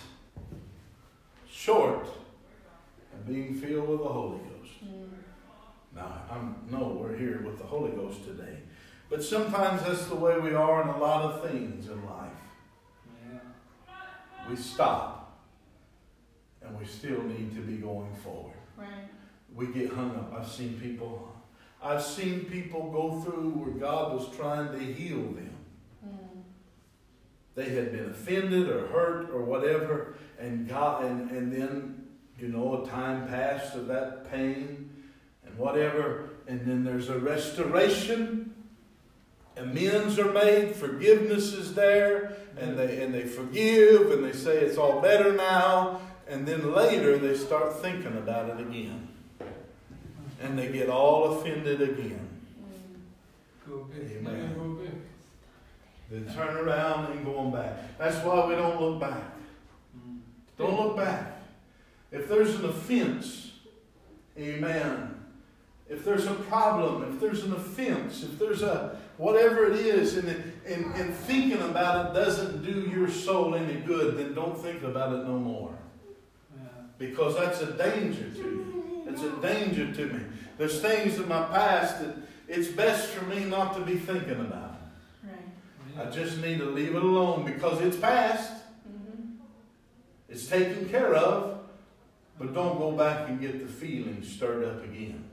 short 1.50 2.08
of 3.14 3.28
being 3.28 3.56
filled 3.56 3.90
with 3.90 4.00
the 4.00 4.10
Holy 4.10 4.40
Ghost. 4.40 4.86
Mm. 4.86 5.10
Now, 5.96 6.22
I'm 6.32 6.56
no, 6.70 6.98
we're 7.00 7.18
here 7.18 7.42
with 7.46 7.58
the 7.58 7.66
Holy 7.66 7.92
Ghost 7.92 8.24
today. 8.24 8.61
But 9.12 9.22
sometimes 9.22 9.84
that's 9.84 10.06
the 10.06 10.16
way 10.16 10.40
we 10.40 10.54
are 10.54 10.82
in 10.84 10.88
a 10.88 10.98
lot 10.98 11.24
of 11.24 11.52
things 11.52 11.88
in 11.88 12.06
life. 12.06 12.32
Yeah. 13.30 13.40
We 14.50 14.56
stop 14.56 15.38
and 16.62 16.80
we 16.80 16.86
still 16.86 17.22
need 17.24 17.54
to 17.56 17.62
be 17.62 17.76
going 17.76 18.16
forward. 18.24 18.56
Right. 18.78 18.88
We 19.54 19.68
get 19.68 19.92
hung 19.92 20.16
up. 20.16 20.34
I've 20.34 20.48
seen 20.48 20.80
people 20.80 21.28
I've 21.84 22.04
seen 22.04 22.46
people 22.46 22.90
go 22.92 23.22
through 23.22 23.50
where 23.50 23.74
God 23.74 24.14
was 24.14 24.34
trying 24.36 24.72
to 24.72 24.80
heal 24.80 25.18
them. 25.18 25.56
Mm. 26.08 26.44
They 27.56 27.70
had 27.70 27.92
been 27.92 28.12
offended 28.12 28.70
or 28.70 28.88
hurt 28.88 29.32
or 29.32 29.44
whatever, 29.44 30.16
and 30.40 30.70
God 30.70 31.06
and, 31.06 31.32
and 31.32 31.52
then, 31.52 32.06
you 32.38 32.50
know, 32.50 32.84
a 32.84 32.88
time 32.88 33.28
passed 33.28 33.76
of 33.76 33.88
that 33.88 34.32
pain 34.32 34.92
and 35.44 35.58
whatever, 35.58 36.30
and 36.48 36.64
then 36.68 36.84
there's 36.84 37.10
a 37.10 37.18
restoration. 37.18 38.51
Amends 39.58 40.18
are 40.18 40.32
made, 40.32 40.76
forgiveness 40.76 41.54
is 41.54 41.74
there, 41.74 42.38
and 42.58 42.78
they 42.78 43.04
and 43.04 43.14
they 43.14 43.24
forgive 43.24 44.12
and 44.12 44.24
they 44.24 44.34
say 44.34 44.58
it's 44.58 44.78
all 44.78 45.02
better 45.02 45.34
now, 45.34 46.02
and 46.28 46.48
then 46.48 46.74
later 46.74 47.18
they 47.18 47.36
start 47.36 47.82
thinking 47.82 48.18
about 48.18 48.50
it 48.50 48.60
again. 48.60 49.10
And 50.42 50.58
they 50.58 50.72
get 50.72 50.90
all 50.90 51.38
offended 51.38 51.82
again. 51.82 52.28
Amen. 53.70 55.02
They 56.10 56.34
turn 56.34 56.58
around 56.58 57.12
and 57.12 57.24
go 57.24 57.38
on 57.38 57.52
back. 57.52 57.98
That's 57.98 58.18
why 58.26 58.46
we 58.48 58.56
don't 58.56 58.82
look 58.82 59.00
back. 59.00 59.24
Don't 60.58 60.80
look 60.80 60.98
back. 60.98 61.42
If 62.12 62.28
there's 62.28 62.56
an 62.56 62.66
offense, 62.66 63.52
amen. 64.38 65.16
If 65.90 66.04
there's 66.04 66.26
a 66.26 66.34
problem, 66.34 67.14
if 67.14 67.20
there's 67.22 67.44
an 67.44 67.54
offense, 67.54 68.24
if 68.24 68.38
there's 68.38 68.62
a 68.62 69.00
whatever 69.22 69.72
it 69.72 69.76
is, 69.76 70.18
and, 70.18 70.28
and, 70.66 70.86
and 70.96 71.14
thinking 71.14 71.62
about 71.62 72.08
it 72.08 72.20
doesn't 72.20 72.66
do 72.66 72.90
your 72.90 73.08
soul 73.08 73.54
any 73.54 73.76
good, 73.82 74.18
then 74.18 74.34
don't 74.34 74.58
think 74.58 74.82
about 74.82 75.14
it 75.14 75.28
no 75.28 75.38
more. 75.38 75.78
Because 76.98 77.36
that's 77.36 77.62
a 77.62 77.72
danger 77.74 78.30
to 78.32 78.40
you. 78.40 79.04
It's 79.08 79.22
a 79.22 79.30
danger 79.38 79.94
to 79.94 80.06
me. 80.14 80.24
There's 80.58 80.82
things 80.82 81.18
in 81.18 81.28
my 81.28 81.44
past 81.44 82.00
that 82.00 82.16
it's 82.48 82.68
best 82.70 83.10
for 83.10 83.26
me 83.26 83.46
not 83.46 83.76
to 83.76 83.82
be 83.82 83.96
thinking 83.96 84.40
about. 84.40 84.80
Right. 85.24 86.08
I 86.08 86.10
just 86.10 86.40
need 86.40 86.58
to 86.58 86.66
leave 86.66 86.96
it 86.96 87.04
alone 87.04 87.46
because 87.46 87.80
it's 87.82 87.98
past. 87.98 88.52
Mm-hmm. 88.52 89.36
It's 90.30 90.48
taken 90.48 90.90
care 90.90 91.14
of. 91.14 91.60
But 92.40 92.56
don't 92.56 92.80
go 92.80 92.92
back 92.92 93.30
and 93.30 93.40
get 93.40 93.60
the 93.60 93.72
feelings 93.72 94.32
stirred 94.32 94.66
up 94.66 94.84
again. 94.84 95.24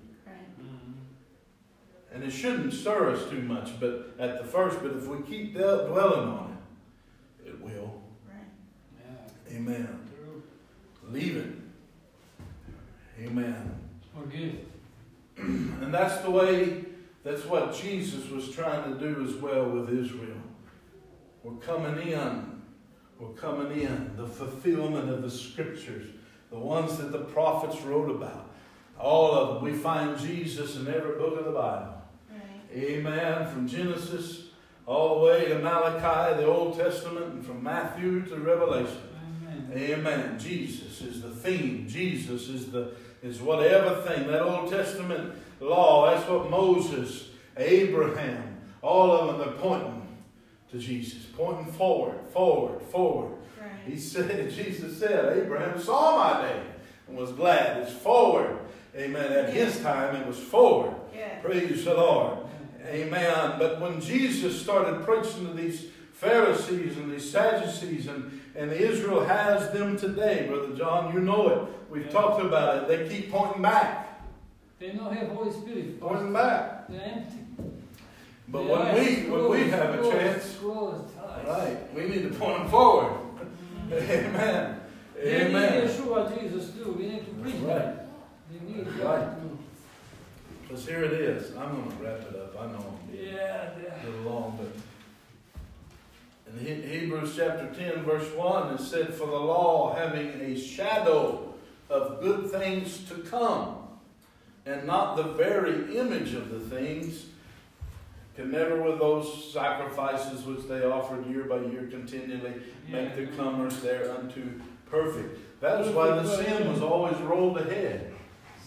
Right. 2.10 2.14
And 2.14 2.24
it 2.24 2.30
shouldn't 2.30 2.72
stir 2.72 3.10
us 3.10 3.28
too 3.30 3.42
much, 3.42 3.78
but 3.80 4.14
at 4.18 4.38
the 4.38 4.44
first, 4.44 4.80
but 4.82 4.92
if 4.92 5.06
we 5.06 5.22
keep 5.22 5.56
del- 5.56 5.88
dwelling 5.88 6.28
on 6.28 6.58
it, 7.44 7.48
it 7.48 7.60
will. 7.60 8.00
Right. 8.26 8.44
Yeah. 8.98 9.56
Amen. 9.56 9.98
True. 10.14 10.42
Leave 11.10 11.36
it. 11.36 11.52
Amen. 13.20 13.78
Forgive. 14.14 14.56
And 15.80 15.94
that's 15.94 16.18
the 16.22 16.30
way, 16.30 16.84
that's 17.24 17.44
what 17.44 17.74
Jesus 17.74 18.28
was 18.28 18.50
trying 18.50 18.92
to 18.92 18.98
do 18.98 19.24
as 19.24 19.34
well 19.36 19.70
with 19.70 19.88
Israel. 19.90 20.36
We're 21.42 21.54
coming 21.56 22.08
in. 22.08 22.62
We're 23.18 23.28
coming 23.30 23.80
in. 23.80 24.16
The 24.16 24.26
fulfillment 24.26 25.08
of 25.08 25.22
the 25.22 25.30
scriptures, 25.30 26.06
the 26.50 26.58
ones 26.58 26.98
that 26.98 27.12
the 27.12 27.20
prophets 27.20 27.80
wrote 27.82 28.10
about. 28.10 28.50
All 28.98 29.32
of 29.32 29.54
them. 29.54 29.64
We 29.64 29.72
find 29.72 30.18
Jesus 30.18 30.76
in 30.76 30.88
every 30.88 31.16
book 31.16 31.38
of 31.38 31.44
the 31.44 31.52
Bible. 31.52 31.97
Amen. 32.74 33.46
From 33.46 33.66
Genesis 33.66 34.44
all 34.86 35.20
the 35.20 35.26
way 35.26 35.48
to 35.48 35.58
Malachi, 35.58 36.40
the 36.40 36.46
Old 36.46 36.78
Testament, 36.78 37.26
and 37.26 37.44
from 37.44 37.62
Matthew 37.62 38.24
to 38.26 38.36
Revelation. 38.36 39.02
Amen. 39.42 39.72
Amen. 39.74 40.38
Jesus 40.38 41.00
is 41.00 41.22
the 41.22 41.30
theme. 41.30 41.86
Jesus 41.88 42.48
is 42.48 42.70
the 42.70 42.92
is 43.22 43.40
whatever 43.40 44.00
thing. 44.02 44.26
That 44.28 44.42
Old 44.42 44.70
Testament 44.70 45.34
law, 45.60 46.10
that's 46.10 46.28
what 46.28 46.50
Moses, 46.50 47.30
Abraham, 47.56 48.60
all 48.82 49.10
of 49.12 49.26
them, 49.26 49.38
they're 49.38 49.60
pointing 49.60 50.06
to 50.70 50.78
Jesus. 50.78 51.24
Pointing 51.36 51.72
forward, 51.72 52.18
forward, 52.32 52.80
forward. 52.82 53.32
Right. 53.60 53.70
He 53.86 53.98
said, 53.98 54.50
Jesus 54.54 54.98
said, 54.98 55.38
Abraham 55.38 55.80
saw 55.80 56.16
my 56.16 56.42
day 56.42 56.62
and 57.08 57.16
was 57.16 57.32
glad. 57.32 57.78
It's 57.78 57.92
forward. 57.92 58.58
Amen. 58.94 59.32
At 59.32 59.52
his 59.52 59.80
time 59.80 60.16
it 60.16 60.26
was 60.26 60.38
forward. 60.38 60.94
Yeah. 61.14 61.40
Praise 61.40 61.84
the 61.84 61.94
Lord. 61.94 62.38
Amen. 62.88 63.54
But 63.58 63.80
when 63.80 64.00
Jesus 64.00 64.60
started 64.60 65.04
preaching 65.04 65.46
to 65.46 65.52
these 65.52 65.86
Pharisees 66.14 66.96
and 66.96 67.12
these 67.12 67.30
Sadducees, 67.30 68.08
and, 68.08 68.40
and 68.56 68.72
Israel 68.72 69.24
has 69.24 69.70
them 69.72 69.96
today, 69.98 70.46
Brother 70.48 70.74
John, 70.74 71.12
you 71.14 71.20
know 71.20 71.48
it. 71.48 71.90
We've 71.90 72.06
Yeah. 72.06 72.10
talked 72.12 72.42
about 72.42 72.76
it. 72.76 72.88
They 72.88 73.08
keep 73.08 73.30
pointing 73.30 73.62
back, 73.62 74.20
They 74.78 74.90
don't 74.90 75.12
have 75.14 75.28
Holy 75.28 75.52
Spirit. 75.52 76.00
pointing 76.00 76.32
back. 76.32 76.88
They're 76.88 77.00
empty. 77.02 77.38
But 78.50 78.64
Their 78.64 78.76
when 78.78 78.94
we 78.94 79.30
when 79.30 79.50
we 79.50 79.70
have 79.70 79.94
a 80.02 80.10
chance, 80.10 80.56
right, 80.62 81.94
we 81.94 82.02
need 82.08 82.22
to 82.22 82.30
point 82.38 82.58
them 82.60 82.68
forward. 82.68 83.12
Mm-hmm. 83.12 83.92
Amen. 83.92 84.80
They 85.14 85.24
need 85.32 85.46
Amen. 85.48 85.88
Yeshua, 85.88 86.40
Jesus 86.40 86.70
too. 86.72 86.94
We 86.98 87.06
need 87.08 87.24
to 87.26 87.32
preach 87.42 87.54
Right. 87.56 87.74
that. 87.78 88.08
They 88.50 88.72
need 88.72 88.86
Right. 89.02 89.40
Too. 89.42 89.58
Because 90.62 90.86
here 90.86 91.04
it 91.04 91.12
is. 91.12 91.56
I'm 91.56 91.74
going 91.76 91.90
to 91.90 92.04
wrap 92.04 92.20
it 92.20 92.36
up. 92.36 92.47
I 92.60 92.66
know 92.66 92.78
I'm 92.78 93.12
being 93.12 93.34
Yeah, 93.34 93.70
a 93.70 93.82
yeah. 93.82 94.04
little 94.08 94.32
long, 94.32 94.58
but 94.58 94.68
in 96.66 96.82
Hebrews 96.82 97.34
chapter 97.36 97.68
10, 97.72 98.02
verse 98.04 98.32
1, 98.34 98.74
it 98.74 98.80
said, 98.80 99.14
For 99.14 99.26
the 99.26 99.38
law, 99.38 99.94
having 99.94 100.28
a 100.40 100.58
shadow 100.58 101.54
of 101.90 102.20
good 102.20 102.50
things 102.50 103.04
to 103.08 103.16
come, 103.16 103.76
and 104.66 104.86
not 104.86 105.16
the 105.16 105.22
very 105.22 105.96
image 105.96 106.34
of 106.34 106.50
the 106.50 106.60
things, 106.60 107.26
can 108.34 108.50
never 108.50 108.80
with 108.82 108.98
those 108.98 109.52
sacrifices 109.52 110.44
which 110.44 110.66
they 110.68 110.84
offered 110.84 111.26
year 111.26 111.44
by 111.44 111.58
year 111.58 111.88
continually 111.90 112.54
make 112.88 113.16
the 113.16 113.26
comers 113.36 113.80
thereunto 113.80 114.40
perfect. 114.88 115.60
That 115.60 115.80
was 115.80 115.88
why 115.88 116.10
the 116.10 116.24
sin 116.36 116.70
was 116.70 116.80
always 116.80 117.16
rolled 117.18 117.58
ahead. 117.58 118.12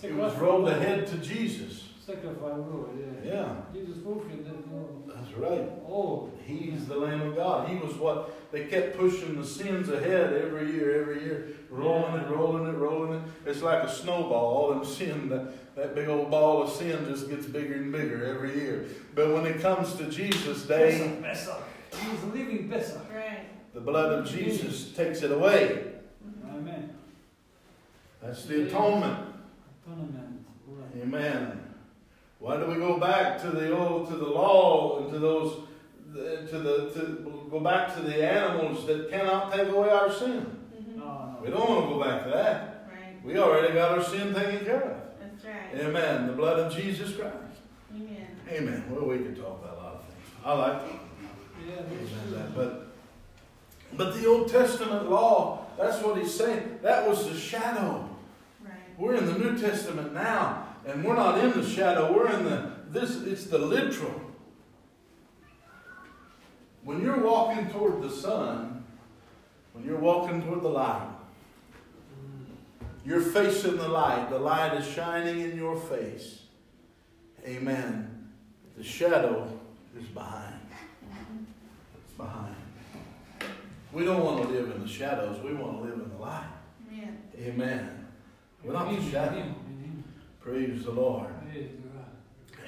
It 0.03 0.13
was 0.13 0.35
rolled 0.35 0.67
ahead 0.67 1.07
to 1.07 1.17
Jesus. 1.17 1.87
Sacrifice, 2.11 2.57
Lord, 2.69 2.89
yeah. 3.23 3.31
Yeah, 3.33 3.55
Jesus 3.73 4.03
fulfilled 4.03 4.45
that 4.45 4.73
law. 4.73 5.15
that's 5.15 5.31
right. 5.33 5.69
Oh, 5.87 6.29
He's 6.45 6.85
the 6.87 6.97
Lamb 6.97 7.21
of 7.21 7.35
God. 7.35 7.69
He 7.69 7.77
was 7.77 7.95
what 7.95 8.51
they 8.51 8.65
kept 8.65 8.97
pushing 8.97 9.39
the 9.39 9.45
sins 9.45 9.87
ahead 9.87 10.33
every 10.33 10.71
year, 10.73 11.01
every 11.01 11.23
year, 11.23 11.47
rolling 11.69 12.15
it, 12.15 12.27
rolling 12.27 12.67
it, 12.67 12.77
rolling 12.77 13.13
it. 13.13 13.21
It's 13.45 13.61
like 13.61 13.83
a 13.83 13.89
snowball. 13.89 14.33
All 14.33 14.69
them 14.69 14.83
sin, 14.83 15.29
that, 15.29 15.75
that 15.75 15.95
big 15.95 16.09
old 16.09 16.29
ball 16.29 16.63
of 16.63 16.69
sin 16.69 17.05
just 17.05 17.29
gets 17.29 17.45
bigger 17.45 17.75
and 17.75 17.91
bigger 17.91 18.25
every 18.25 18.55
year. 18.55 18.87
But 19.15 19.33
when 19.33 19.45
it 19.45 19.61
comes 19.61 19.93
to 19.95 20.09
Jesus' 20.09 20.63
day, 20.63 21.17
Pesach. 21.21 21.63
He's 21.93 22.23
living 22.33 22.67
Pesach. 22.69 23.05
Right. 23.13 23.73
the 23.73 23.81
blood 23.81 24.19
of 24.19 24.27
Jesus 24.27 24.91
takes 24.91 25.21
it 25.21 25.31
away. 25.31 25.93
Amen. 26.53 26.93
That's 28.21 28.45
the 28.45 28.67
atonement. 28.67 29.17
Atonement. 29.85 30.45
Amen. 31.01 31.60
Why 32.41 32.57
do 32.57 32.65
we 32.65 32.75
go 32.75 32.97
back 32.97 33.39
to 33.43 33.51
the 33.51 33.71
old, 33.77 34.09
to 34.09 34.15
the 34.15 34.25
law, 34.25 34.97
and 34.99 35.11
to 35.13 35.19
those, 35.19 35.59
to 36.11 36.57
the, 36.59 36.89
to 36.99 37.47
go 37.51 37.59
back 37.59 37.93
to 37.95 38.01
the 38.01 38.27
animals 38.27 38.87
that 38.87 39.11
cannot 39.11 39.53
take 39.53 39.69
away 39.69 39.89
our 39.89 40.11
sin? 40.11 40.57
Mhm. 40.73 40.97
No, 40.97 41.05
no. 41.05 41.37
We 41.43 41.51
don't 41.51 41.69
want 41.69 41.87
to 41.87 41.93
go 41.93 42.03
back 42.03 42.23
to 42.23 42.29
that. 42.31 42.87
Right. 42.89 43.23
We 43.23 43.37
already 43.37 43.75
got 43.75 43.95
our 43.95 44.03
sin 44.03 44.33
taken 44.33 44.65
care 44.65 44.81
of. 44.81 44.97
That's 45.21 45.45
right. 45.45 45.85
Amen. 45.85 46.25
The 46.27 46.33
blood 46.33 46.57
of 46.57 46.75
Jesus 46.75 47.15
Christ. 47.15 47.35
Amen. 47.95 48.27
Amen. 48.49 48.83
Well, 48.89 49.05
we 49.07 49.19
could 49.19 49.35
talk 49.37 49.61
about 49.63 49.77
a 49.77 49.79
lot 49.83 49.93
of 49.93 50.01
things. 50.05 50.27
I 50.43 50.53
like 50.53 50.83
to 50.89 50.99
Yeah, 51.63 51.75
amen 51.75 52.31
that, 52.31 52.55
but 52.55 52.87
but 53.93 54.15
the 54.19 54.25
Old 54.25 54.49
Testament 54.49 55.11
law, 55.11 55.67
that's 55.77 56.01
what 56.01 56.17
he's 56.17 56.33
saying. 56.33 56.79
That 56.81 57.07
was 57.07 57.29
the 57.29 57.37
shadow. 57.37 58.09
Right. 58.63 58.73
We're 58.97 59.13
in 59.15 59.25
the 59.27 59.37
New 59.37 59.57
Testament 59.59 60.13
now, 60.13 60.65
and 60.85 61.03
we're 61.03 61.15
not 61.15 61.37
in 61.39 61.51
the 61.51 61.67
shadow. 61.67 62.11
We're 62.13 62.31
in 62.31 62.43
the 62.45 62.71
this. 62.89 63.21
It's 63.23 63.45
the 63.45 63.57
literal. 63.57 64.19
When 66.83 67.01
you're 67.01 67.19
walking 67.19 67.69
toward 67.69 68.01
the 68.01 68.09
sun, 68.09 68.83
when 69.73 69.85
you're 69.85 69.99
walking 69.99 70.41
toward 70.41 70.61
the 70.63 70.69
light, 70.69 71.07
you're 73.05 73.21
facing 73.21 73.77
the 73.77 73.87
light. 73.87 74.29
The 74.29 74.39
light 74.39 74.73
is 74.75 74.87
shining 74.87 75.41
in 75.41 75.55
your 75.55 75.75
face. 75.77 76.39
Amen. 77.45 78.29
The 78.77 78.83
shadow 78.83 79.47
is 79.99 80.05
behind. 80.07 80.59
It's 82.03 82.13
behind. 82.17 82.55
We 83.91 84.05
don't 84.05 84.23
want 84.23 84.43
to 84.43 84.49
live 84.49 84.71
in 84.71 84.81
the 84.81 84.87
shadows. 84.87 85.43
We 85.43 85.53
want 85.53 85.77
to 85.79 85.83
live 85.83 85.93
in 85.99 86.09
the 86.09 86.17
light. 86.17 86.45
Amen. 86.91 87.17
Amen. 87.39 88.07
We're 88.63 88.73
not 88.73 88.93
In 88.93 89.03
the 89.03 89.11
shadow. 89.11 89.37
in 89.37 89.43
him, 89.43 89.55
in 89.69 89.83
him. 89.83 90.03
Praise 90.41 90.83
the 90.83 90.91
Lord. 90.91 91.27
Praise 91.51 91.69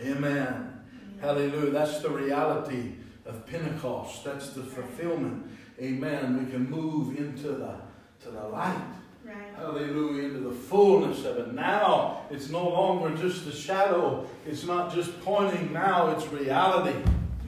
Amen. 0.02 0.16
Amen. 0.16 0.82
Hallelujah. 1.20 1.72
That's 1.72 2.00
the 2.00 2.10
reality 2.10 2.94
of 3.26 3.48
Pentecost. 3.48 4.24
That's 4.24 4.50
the 4.50 4.62
fulfillment. 4.62 5.50
Amen. 5.82 6.46
We 6.46 6.52
can 6.52 6.70
move 6.70 7.18
into 7.18 7.48
the 7.48 7.76
to 8.24 8.32
the 8.32 8.44
light. 8.44 8.80
Right. 9.26 9.36
Hallelujah. 9.56 10.26
Into 10.26 10.40
the 10.42 10.54
fullness 10.54 11.26
of 11.26 11.38
it. 11.38 11.54
Now 11.54 12.22
it's 12.30 12.50
no 12.50 12.70
longer 12.70 13.16
just 13.18 13.48
a 13.48 13.52
shadow. 13.52 14.28
It's 14.46 14.66
not 14.66 14.94
just 14.94 15.20
pointing. 15.22 15.74
Now 15.74 16.10
it's 16.10 16.28
reality. 16.28 17.00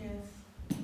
Yes. 0.01 0.79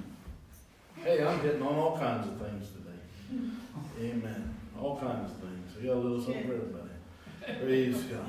Hey, 1.04 1.25
I'm 1.25 1.39
hitting 1.39 1.63
on 1.63 1.75
all 1.75 1.97
kinds 1.97 2.27
of 2.27 2.38
things 2.38 2.67
today. 2.69 4.12
Amen. 4.12 4.56
All 4.80 4.99
kinds 4.99 5.32
of 5.32 5.38
things. 5.38 5.75
We 5.80 5.88
got 5.88 5.95
a 5.95 5.99
little 5.99 6.21
something 6.21 6.43
for 6.43 6.54
everybody. 6.54 6.89
Praise 7.60 8.04
God. 8.04 8.27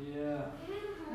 Yeah. 0.00 0.42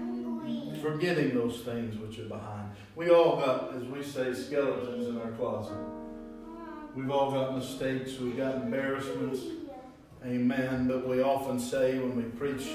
Yeah. 0.05 0.81
Forgetting 0.81 1.33
those 1.33 1.61
things 1.61 1.97
which 1.97 2.19
are 2.19 2.29
behind. 2.29 2.71
We 2.95 3.09
all 3.09 3.37
got, 3.37 3.73
as 3.75 3.83
we 3.83 4.03
say, 4.03 4.33
skeletons 4.33 5.07
in 5.07 5.19
our 5.19 5.31
closet. 5.31 5.77
We've 6.95 7.11
all 7.11 7.31
got 7.31 7.55
mistakes. 7.55 8.17
We've 8.19 8.37
got 8.37 8.55
embarrassments. 8.55 9.41
Amen. 10.25 10.87
But 10.87 11.07
we 11.07 11.21
often 11.21 11.59
say 11.59 11.99
when 11.99 12.15
we 12.15 12.23
preach 12.23 12.67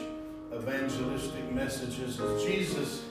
evangelistic 0.53 1.51
messages 1.53 2.21
is 2.21 2.45
Jesus 2.45 3.05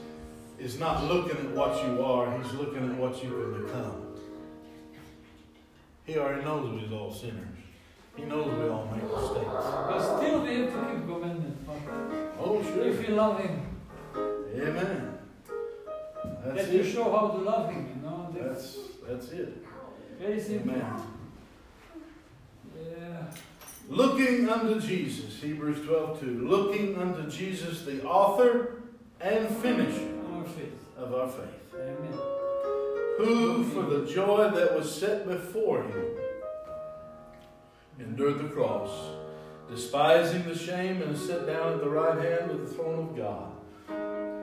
is 0.60 0.80
not 0.80 1.04
looking 1.06 1.38
at 1.38 1.52
what 1.52 1.84
you 1.86 2.04
are, 2.04 2.38
he's 2.40 2.54
looking 2.54 2.90
at 2.90 2.96
what 2.98 3.22
you 3.24 3.30
can 3.30 3.64
become. 3.66 4.08
He 6.06 6.18
already 6.18 6.44
knows 6.44 6.90
we're 6.90 6.98
all 6.98 7.14
sinners. 7.14 7.58
He 8.16 8.24
knows 8.24 8.46
we 8.46 8.70
all 8.70 8.86
make 8.86 9.04
mistakes. 9.04 9.46
But 9.48 10.18
still 10.18 10.42
we 10.44 10.56
have 10.56 10.74
to 10.74 10.94
keep 10.94 11.08
commandments. 11.08 11.51
Oh, 12.44 12.62
sure. 12.64 12.88
If 12.88 13.08
you 13.08 13.16
love 13.16 13.40
him, 13.40 13.62
Amen. 14.56 15.18
That's 16.44 16.66
that 16.68 16.74
you 16.74 16.82
it. 16.82 16.92
show 16.92 17.04
how 17.04 17.28
to 17.30 17.38
love 17.38 17.72
him, 17.72 17.88
you 17.96 18.02
know. 18.10 18.34
That's 18.34 18.78
that's 19.08 19.30
it. 19.30 19.64
very 20.20 20.40
simple. 20.40 20.72
Amen. 20.74 21.02
Yeah. 22.76 23.24
Looking 23.90 24.50
unto 24.50 24.80
Jesus, 24.80 25.42
Hebrews 25.42 25.86
12 25.86 26.20
2. 26.20 26.48
Looking 26.48 26.98
unto 26.98 27.30
Jesus, 27.30 27.84
the 27.84 28.04
author 28.04 28.82
and 29.20 29.48
finisher 29.58 30.10
Our 30.98 31.04
of 31.06 31.14
our 31.14 31.28
faith, 31.28 31.76
Amen. 31.76 32.20
who 33.18 33.64
for 33.66 33.84
the 33.84 34.06
joy 34.06 34.50
that 34.50 34.76
was 34.78 34.94
set 34.94 35.28
before 35.28 35.84
him 35.84 36.06
endured 38.00 38.40
the 38.40 38.50
cross, 38.50 38.90
despising 39.72 40.44
the 40.44 40.58
shame, 40.58 41.02
and 41.02 41.18
set 41.18 41.48
down 41.48 41.74
at 41.74 41.80
the 41.80 41.90
right 41.90 42.18
hand 42.18 42.52
of 42.52 42.60
the 42.60 42.76
throne 42.76 43.10
of 43.10 43.16
God. 43.16 43.52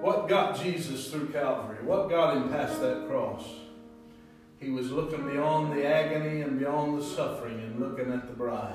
What 0.03 0.29
got 0.29 0.59
Jesus 0.59 1.11
through 1.11 1.29
Calvary? 1.29 1.85
What 1.85 2.09
got 2.09 2.37
him 2.37 2.49
past 2.49 2.81
that 2.81 3.07
cross? 3.07 3.45
He 4.59 4.71
was 4.71 4.91
looking 4.91 5.29
beyond 5.29 5.73
the 5.73 5.87
agony 5.87 6.41
and 6.41 6.59
beyond 6.59 7.01
the 7.01 7.05
suffering 7.05 7.61
and 7.61 7.79
looking 7.79 8.13
at 8.13 8.27
the 8.27 8.33
bride. 8.33 8.75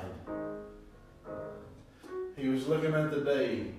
He 2.38 2.48
was 2.48 2.68
looking 2.68 2.94
at 2.94 3.12
the 3.12 3.22
day. 3.22 3.72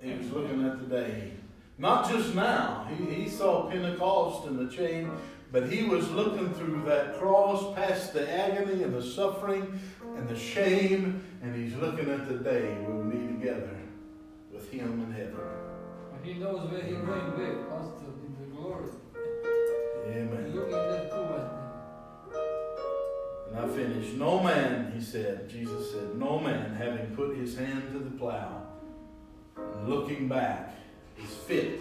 He 0.00 0.12
was 0.12 0.30
looking 0.30 0.66
at 0.66 0.80
the 0.80 0.86
day. 0.86 1.32
Not 1.78 2.10
just 2.10 2.34
now. 2.34 2.88
He, 2.90 3.22
he 3.22 3.28
saw 3.28 3.70
Pentecost 3.70 4.46
and 4.46 4.58
the 4.58 4.74
chain, 4.74 5.10
but 5.50 5.70
he 5.70 5.84
was 5.84 6.10
looking 6.10 6.52
through 6.54 6.82
that 6.86 7.18
cross 7.18 7.74
past 7.74 8.12
the 8.12 8.30
agony 8.30 8.82
and 8.82 8.94
the 8.94 9.02
suffering 9.02 9.80
and 10.16 10.28
the 10.28 10.38
shame, 10.38 11.22
and 11.42 11.54
he's 11.54 11.74
looking 11.76 12.10
at 12.10 12.28
the 12.28 12.34
day 12.34 12.76
we'll 12.86 13.04
be 13.04 13.18
together 13.26 13.76
with 14.52 14.70
him 14.70 15.02
in 15.06 15.12
heaven. 15.12 15.40
And 16.14 16.24
He 16.24 16.34
knows 16.34 16.70
where 16.70 16.82
he's 16.82 16.96
going 16.96 17.30
back, 17.32 17.68
Pastor, 17.68 18.10
in 18.24 18.36
the 18.40 18.56
glory. 18.56 18.88
Amen. 20.06 20.54
Looking 20.54 20.74
at 20.74 20.88
that 20.88 21.14
And 23.50 23.58
I 23.58 23.68
finished. 23.68 24.14
No 24.14 24.42
man, 24.42 24.92
he 24.94 25.00
said, 25.02 25.48
Jesus 25.48 25.92
said, 25.92 26.16
no 26.16 26.38
man 26.38 26.74
having 26.74 27.14
put 27.14 27.36
his 27.36 27.56
hand 27.56 27.92
to 27.92 27.98
the 27.98 28.10
plow 28.10 28.62
and 29.56 29.88
looking 29.88 30.28
back 30.28 30.76
is 31.22 31.30
fit 31.30 31.80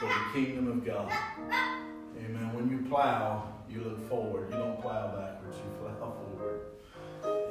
for 0.00 0.06
the 0.06 0.32
kingdom 0.32 0.68
of 0.68 0.84
God. 0.84 1.12
Amen. 2.18 2.54
When 2.54 2.70
you 2.70 2.88
plow, 2.88 3.52
you 3.68 3.80
look 3.80 4.08
forward. 4.08 4.50
You 4.50 4.56
don't 4.56 4.80
plow 4.80 5.08
backwards, 5.08 5.56
you. 5.56 5.77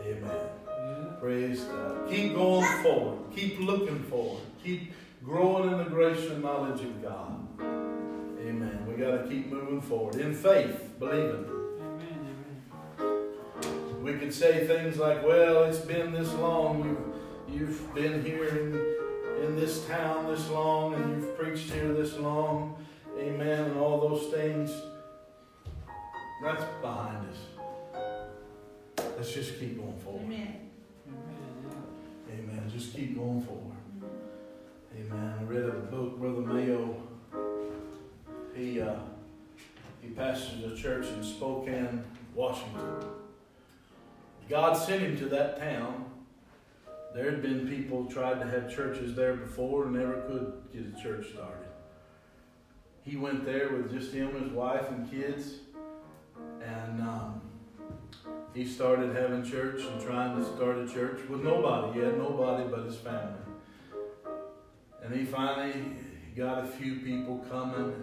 Amen. 0.06 0.22
Yeah. 0.24 1.20
Praise 1.20 1.62
God. 1.62 2.10
Keep 2.10 2.36
going 2.36 2.84
forward. 2.84 3.20
Keep 3.36 3.60
looking 3.60 4.04
forward. 4.04 4.44
Keep 4.64 4.94
growing 5.24 5.72
in 5.72 5.78
the 5.78 5.86
grace 5.86 6.30
and 6.30 6.42
knowledge 6.42 6.82
of 6.82 7.02
God. 7.02 7.48
Amen. 7.60 8.86
We 8.88 8.96
got 8.96 9.12
to 9.12 9.28
keep 9.28 9.52
moving 9.52 9.82
forward 9.82 10.16
in 10.16 10.34
faith, 10.34 10.90
believing. 11.00 11.46
Amen, 11.80 12.36
amen. 13.00 14.04
We 14.04 14.14
could 14.14 14.34
say 14.34 14.66
things 14.66 14.98
like, 14.98 15.26
well, 15.26 15.66
it's 15.66 15.80
been 15.80 16.14
this 16.14 16.32
long. 16.36 17.14
You've, 17.50 17.62
you've 17.62 17.96
been 17.96 18.24
here 18.24 18.48
in, 18.48 19.44
in 19.44 19.56
this 19.56 19.86
town 19.88 20.28
this 20.28 20.50
long 20.50 20.94
and 20.94 21.22
you've 21.22 21.38
preached 21.38 21.72
here 21.72 21.94
this 21.94 22.18
long. 22.18 22.76
Amen. 23.20 23.66
And 23.66 23.78
all 23.78 24.10
those 24.10 24.32
things. 24.32 24.72
That's 26.42 26.64
behind 26.82 27.28
us. 27.30 27.57
Let's 29.18 29.34
just 29.34 29.60
keep 29.60 29.80
going 29.80 29.98
forward. 29.98 30.26
Amen. 30.26 30.70
Amen. 32.32 32.72
Just 32.72 32.96
keep 32.96 33.18
going 33.18 33.42
forward. 33.42 33.76
Amen. 34.96 35.34
I 35.40 35.44
read 35.44 35.64
a 35.64 35.72
book, 35.72 36.20
Brother 36.20 36.42
Mayo. 36.42 36.96
He 38.54 38.80
uh, 38.80 38.94
he 40.04 40.10
pastors 40.10 40.72
a 40.72 40.76
church 40.76 41.08
in 41.08 41.24
Spokane, 41.24 42.04
Washington. 42.36 42.84
God 44.48 44.74
sent 44.74 45.02
him 45.02 45.18
to 45.18 45.26
that 45.30 45.58
town. 45.58 46.06
There 47.16 47.26
had 47.32 47.42
been 47.42 47.68
people 47.68 48.06
tried 48.06 48.40
to 48.40 48.48
have 48.48 48.72
churches 48.72 49.16
there 49.16 49.34
before 49.34 49.86
and 49.86 49.94
never 49.94 50.22
could 50.28 50.62
get 50.72 50.96
a 50.96 51.02
church 51.02 51.30
started. 51.34 51.66
He 53.04 53.16
went 53.16 53.46
there 53.46 53.70
with 53.70 53.92
just 53.92 54.14
him, 54.14 54.40
his 54.40 54.52
wife, 54.52 54.88
and 54.92 55.10
kids, 55.10 55.56
and 56.62 57.02
um, 57.02 57.42
he 58.58 58.66
started 58.66 59.16
having 59.16 59.44
church 59.44 59.84
and 59.84 60.02
trying 60.02 60.36
to 60.36 60.44
start 60.44 60.80
a 60.80 60.88
church 60.92 61.20
with 61.30 61.44
nobody. 61.44 62.00
He 62.00 62.06
had 62.06 62.18
nobody 62.18 62.68
but 62.68 62.86
his 62.86 62.96
family. 62.96 63.36
And 65.04 65.14
he 65.14 65.26
finally 65.26 65.74
got 66.36 66.64
a 66.64 66.68
few 66.68 66.96
people 66.96 67.46
coming, 67.52 67.94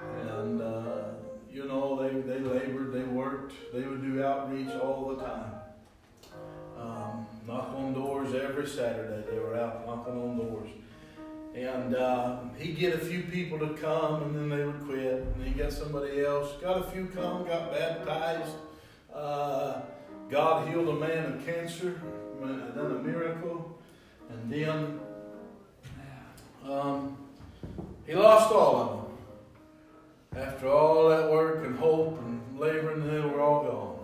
and 0.00 0.62
uh, 0.62 1.02
you 1.50 1.64
know 1.64 2.00
they 2.00 2.20
they 2.20 2.38
labored, 2.38 2.92
they 2.92 3.02
worked, 3.02 3.52
they 3.74 3.82
would 3.82 4.00
do 4.00 4.22
outreach 4.22 4.70
all 4.80 5.12
the 5.16 5.24
time. 5.24 5.54
Um, 6.78 7.26
knock 7.44 7.74
on 7.74 7.94
doors 7.94 8.32
every 8.34 8.66
Saturday. 8.66 9.24
They 9.28 9.40
were 9.40 9.56
out 9.56 9.84
knocking 9.84 10.14
on 10.14 10.36
doors. 10.36 10.70
And 11.56 11.96
uh, 11.96 12.42
he'd 12.56 12.78
get 12.78 12.94
a 12.94 12.98
few 12.98 13.22
people 13.24 13.58
to 13.58 13.70
come, 13.70 14.22
and 14.22 14.36
then 14.36 14.48
they 14.48 14.64
would 14.64 14.84
quit. 14.84 15.26
And 15.34 15.44
he 15.44 15.50
got 15.50 15.72
somebody 15.72 16.24
else. 16.24 16.52
Got 16.62 16.78
a 16.78 16.90
few 16.92 17.06
come, 17.06 17.44
got 17.44 17.72
baptized. 17.72 18.54
Uh, 19.12 19.80
God 20.30 20.68
healed 20.68 20.88
a 20.88 20.94
man 20.94 21.32
of 21.32 21.46
cancer, 21.46 22.00
done 22.40 22.96
a 23.00 23.02
miracle, 23.02 23.78
and 24.30 24.52
then 24.52 25.00
um, 26.68 27.16
he 28.06 28.14
lost 28.14 28.52
all 28.52 28.76
of 28.76 28.88
them. 28.88 30.44
After 30.44 30.68
all 30.68 31.08
that 31.08 31.30
work 31.30 31.64
and 31.64 31.78
hope 31.78 32.20
and 32.20 32.58
laboring, 32.58 33.10
they 33.10 33.20
were 33.20 33.40
all 33.40 33.64
gone. 33.64 33.94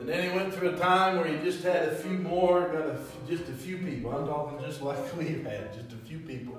And 0.00 0.08
then 0.08 0.28
he 0.28 0.36
went 0.36 0.52
through 0.52 0.70
a 0.70 0.78
time 0.78 1.18
where 1.18 1.26
he 1.26 1.36
just 1.44 1.62
had 1.62 1.90
a 1.90 1.94
few 1.94 2.10
more, 2.10 2.68
got 2.68 3.28
just 3.28 3.48
a 3.48 3.52
few 3.52 3.78
people. 3.78 4.10
I'm 4.10 4.26
talking 4.26 4.58
just 4.60 4.82
like 4.82 5.16
we've 5.16 5.44
had, 5.44 5.72
just 5.72 5.92
a 5.92 6.06
few 6.06 6.18
people. 6.18 6.58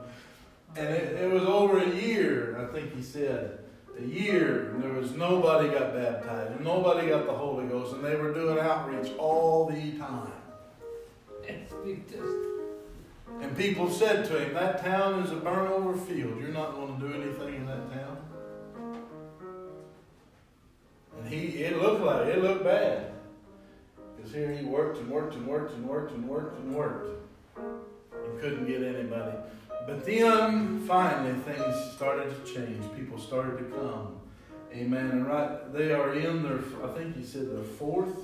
And 0.75 0.88
it, 0.88 1.21
it 1.21 1.32
was 1.32 1.43
over 1.43 1.79
a 1.79 1.89
year, 1.89 2.58
I 2.58 2.73
think 2.73 2.95
he 2.95 3.01
said, 3.01 3.60
a 3.99 4.03
year, 4.03 4.71
and 4.71 4.84
there 4.84 4.93
was 4.93 5.12
nobody 5.12 5.69
got 5.69 5.93
baptized, 5.93 6.51
and 6.51 6.63
nobody 6.63 7.08
got 7.08 7.25
the 7.25 7.34
Holy 7.34 7.65
Ghost, 7.67 7.93
and 7.93 8.03
they 8.03 8.15
were 8.15 8.34
doing 8.34 8.60
outreach 8.60 9.12
all 9.17 9.67
the 9.67 9.91
time. 9.97 10.32
And 13.41 13.58
people 13.58 13.89
said 13.89 14.25
to 14.25 14.39
him, 14.39 14.53
That 14.53 14.84
town 14.84 15.21
is 15.21 15.32
a 15.32 15.36
burnt 15.36 15.71
over 15.71 15.97
field. 15.97 16.39
You're 16.39 16.49
not 16.49 16.75
going 16.75 16.99
to 16.99 17.08
do 17.08 17.13
anything 17.13 17.56
in 17.56 17.65
that 17.65 17.91
town. 17.91 18.17
And 21.17 21.27
he 21.27 21.63
it 21.63 21.82
looked 21.82 22.01
like 22.01 22.27
it 22.27 22.41
looked 22.41 22.63
bad. 22.63 23.12
Because 24.15 24.34
here 24.34 24.51
he 24.51 24.65
worked 24.65 24.97
and 24.99 25.10
worked 25.10 25.36
and 25.36 25.45
worked 25.45 25.73
and 25.73 25.88
worked 25.88 26.13
and 26.13 26.27
worked 26.27 26.60
and 26.60 26.73
worked. 26.73 27.10
He 27.58 28.39
couldn't 28.39 28.65
get 28.65 28.82
anybody. 28.82 29.38
But 29.86 30.06
then 30.06 30.80
finally 30.88 31.38
things 31.41 31.93
started 31.96 32.34
to 32.34 32.54
change. 32.54 32.84
People 32.96 33.19
started 33.19 33.58
to 33.58 33.76
come. 33.76 34.19
Amen. 34.74 35.12
And 35.12 35.28
right 35.28 35.74
they 35.74 35.91
are 35.91 36.13
in 36.13 36.41
their 36.43 36.60
I 36.84 36.88
think 36.93 37.17
he 37.17 37.24
said 37.24 37.56
their 37.56 37.63
fourth 37.63 38.15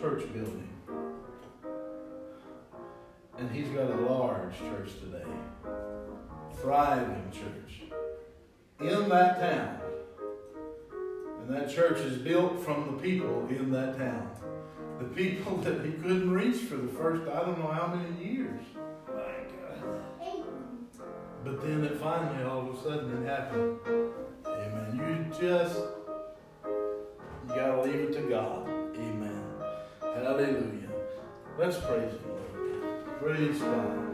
church 0.00 0.32
building. 0.32 0.68
And 3.36 3.50
he's 3.50 3.68
got 3.68 3.90
a 3.90 3.96
large 3.96 4.56
church 4.58 4.90
today. 5.00 5.26
Thriving 6.60 7.30
church. 7.32 7.82
In 8.80 9.08
that 9.08 9.40
town. 9.40 9.80
And 11.40 11.56
that 11.56 11.72
church 11.72 11.98
is 11.98 12.18
built 12.18 12.60
from 12.64 12.96
the 12.96 13.02
people 13.02 13.46
in 13.48 13.70
that 13.72 13.98
town. 13.98 14.30
The 14.98 15.04
people 15.04 15.56
that 15.62 15.84
he 15.84 15.92
couldn't 15.92 16.30
reach 16.30 16.62
for 16.62 16.76
the 16.76 16.88
first, 16.88 17.28
I 17.28 17.40
don't 17.40 17.58
know 17.58 17.72
how 17.72 17.94
many 17.94 18.24
years. 18.24 18.62
But 21.44 21.62
then 21.62 21.84
it 21.84 21.96
finally, 21.98 22.44
all 22.44 22.68
of 22.68 22.78
a 22.78 22.82
sudden, 22.82 23.22
it 23.22 23.28
happened. 23.28 23.78
Amen. 24.46 25.30
You 25.32 25.40
just, 25.40 25.78
you 26.64 27.54
got 27.54 27.76
to 27.76 27.82
leave 27.82 27.94
it 27.94 28.12
to 28.14 28.22
God. 28.28 28.68
Amen. 28.96 29.44
Hallelujah. 30.00 30.90
Let's 31.56 31.78
praise 31.78 32.12
the 32.12 32.28
Lord. 32.28 33.20
Praise 33.20 33.60
God. 33.60 34.07